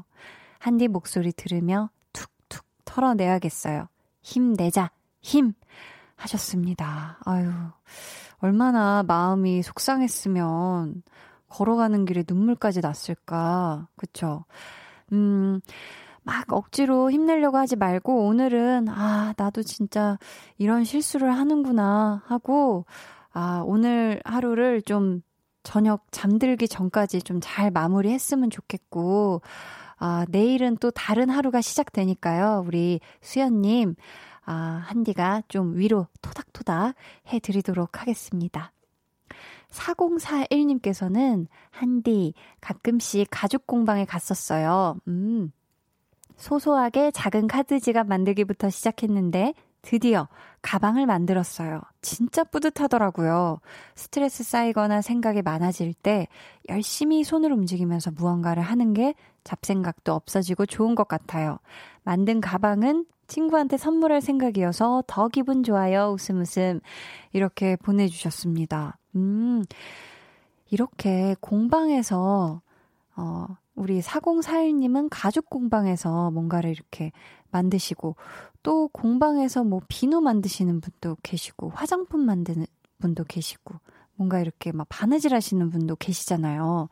[0.59, 3.87] 한디 목소리 들으며 툭툭 털어내야겠어요.
[4.21, 5.53] 힘내자, 힘!
[6.17, 7.19] 하셨습니다.
[7.25, 7.53] 아유,
[8.39, 11.05] 얼마나 마음이 속상했으면
[11.51, 13.87] 걸어가는 길에 눈물까지 났을까.
[13.95, 14.45] 그쵸?
[15.13, 15.61] 음,
[16.25, 20.19] 막 억지로 힘내려고 하지 말고 오늘은, 아, 나도 진짜
[20.59, 22.87] 이런 실수를 하는구나 하고,
[23.33, 25.23] 아, 오늘 하루를 좀
[25.63, 29.43] 저녁 잠들기 전까지 좀 잘 마무리 했으면 좋겠고,
[29.99, 32.65] 아, 내일은 또 다른 하루가 시작되니까요.
[32.67, 33.95] 우리 수연 님,
[34.47, 36.95] 아, 한디가 좀 위로 토닥토닥
[37.29, 38.73] 해드리도록 하겠습니다.
[39.71, 44.97] 4041님께서는 한디 가끔씩 가죽 공방에 갔었어요.
[45.09, 45.53] 음.
[46.37, 50.29] 소소하게 작은 카드 지갑 만들기부터 시작했는데 드디어
[50.63, 51.83] 가방을 만들었어요.
[52.01, 53.61] 진짜 뿌듯하더라고요.
[53.95, 56.27] 스트레스 쌓이거나 생각이 많아질 때
[56.71, 59.15] 열심히 손을 움직이면서 무언가를 하는 게
[59.45, 61.59] 잡생각도 없어지고 좋은 것 같아요.
[62.03, 66.13] 만든 가방은 친구한테 선물할 생각이어서 더 기분 좋아요.
[66.15, 66.81] 웃음 웃음.
[67.33, 68.99] 이렇게 보내주셨습니다.
[69.17, 69.65] 음,
[70.71, 72.63] 이렇게 공방에서,
[73.17, 77.13] 어, 우리 4041님은 가죽 공방에서 뭔가를 이렇게
[77.51, 78.17] 만드시고,
[78.63, 82.67] 또 공방에서 뭐 비누 만드시는 분도 계시고, 화장품 만드는
[82.99, 83.75] 분도 계시고,
[84.17, 86.89] 뭔가 이렇게 막 바느질 하시는 분도 계시잖아요.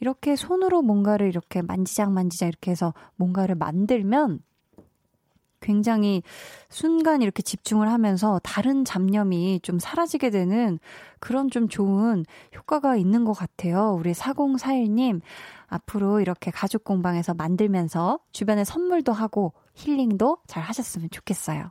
[0.00, 4.40] 이렇게 손으로 뭔가를 이렇게 만지작 만지작 이렇게 해서 뭔가를 만들면
[5.60, 6.22] 굉장히
[6.68, 10.78] 순간 이렇게 집중을 하면서 다른 잡념이 좀 사라지게 되는
[11.18, 13.96] 그런 좀 좋은 효과가 있는 것 같아요.
[13.98, 15.20] 우리 4041님,
[15.68, 21.70] 앞으로 이렇게 가죽 공방에서 만들면서 주변에 선물도 하고 힐링도 잘 하셨으면 좋겠어요.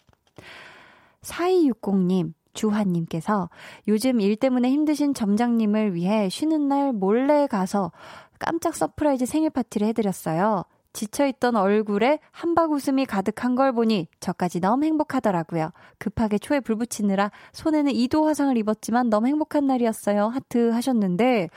[1.21, 3.49] 4260님, 주환님께서
[3.87, 7.91] 요즘 일 때문에 힘드신 점장님을 위해 쉬는 날 몰래 가서
[8.39, 10.63] 깜짝 surprise 생일 파티를 해드렸어요.
[10.95, 15.71] 지쳐있던 얼굴에 함박웃음이 가득한 걸 보니 저까지 너무 행복하더라고요.
[15.99, 20.27] 급하게 초에 불 붙이느라 손에는 2도 화상을 입었지만 너무 행복한 날이었어요.
[20.27, 21.49] 하트 하셨는데,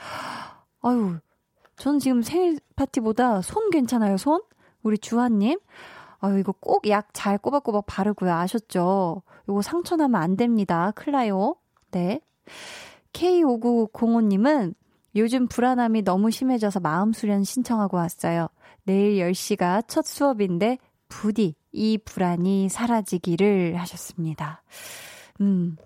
[0.81, 1.15] 아유,
[1.77, 4.41] 저는 지금 생일 파티보다 손 괜찮아요, 손?
[4.83, 5.57] 우리 주하님?
[6.19, 8.33] 아유, 이거 꼭 약 잘 꼬박꼬박 바르고요.
[8.33, 9.23] 아셨죠?
[9.47, 10.91] 이거 상처나면 안 됩니다.
[10.95, 11.55] 클 나요.
[11.91, 12.19] 네.
[13.13, 14.73] K5905님은
[15.15, 18.49] 요즘 불안함이 너무 심해져서 마음 수련 신청하고 왔어요.
[18.89, 20.79] 내일 10시가 첫 수업인데
[21.09, 24.63] 부디 이 불안이 사라지기를 하셨습니다.
[25.41, 25.77] 음.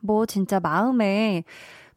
[0.00, 1.42] 뭐 진짜 마음에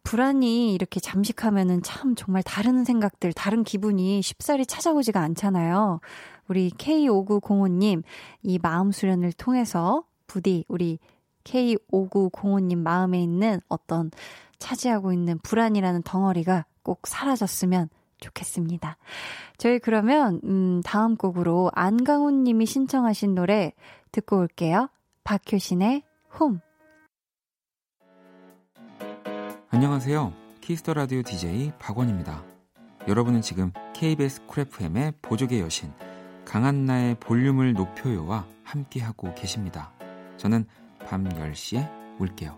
[0.01, 5.99] 불안이 이렇게 잠식하면은 참 정말 다른 생각들, 다른 기분이 쉽사리 찾아오지가 않잖아요.
[6.47, 8.01] 우리 K5905님,
[8.41, 10.97] 이 마음 수련을 통해서 부디 우리
[11.43, 14.09] K5905님 마음에 있는 어떤
[14.57, 17.89] 차지하고 있는 불안이라는 덩어리가 꼭 사라졌으면
[18.25, 18.97] 좋겠습니다.
[19.57, 23.73] 저희 그러면, 음, 다음 곡으로 안강훈 님이 신청하신 노래
[24.11, 24.89] 듣고 올게요.
[25.23, 26.03] 박효신의
[26.39, 26.59] 홈.
[29.69, 30.33] 안녕하세요.
[30.61, 32.43] Kiss the Radio DJ 박원입니다.
[33.07, 35.91] 여러분은 지금 KBS 쿨 FM의 보조개 여신
[36.45, 39.91] 강한나의 볼륨을 높여요와 함께하고 계십니다.
[40.37, 40.65] 저는
[41.05, 41.87] 밤 10시에
[42.19, 42.57] 올게요.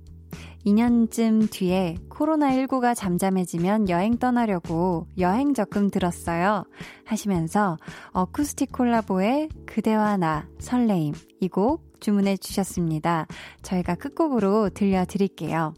[0.65, 6.63] 2년쯤 뒤에 코로나19가 잠잠해지면 여행 떠나려고 여행 적금 들었어요.
[7.05, 7.77] 하시면서
[8.11, 13.27] 어쿠스틱 콜라보의 그대와 나 설레임 이 곡 주문해 주셨습니다.
[13.61, 15.73] 저희가 끝곡으로 들려드릴게요.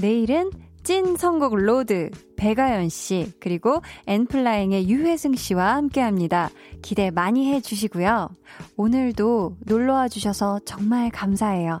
[0.00, 0.50] 내일은
[0.82, 6.50] 찐 선곡 road 배가연 씨 그리고 엔플라잉의 유회승 씨와 함께합니다.
[6.82, 8.30] 기대 많이 해주시고요.
[8.76, 11.80] 오늘도 놀러와 주셔서 정말 감사해요.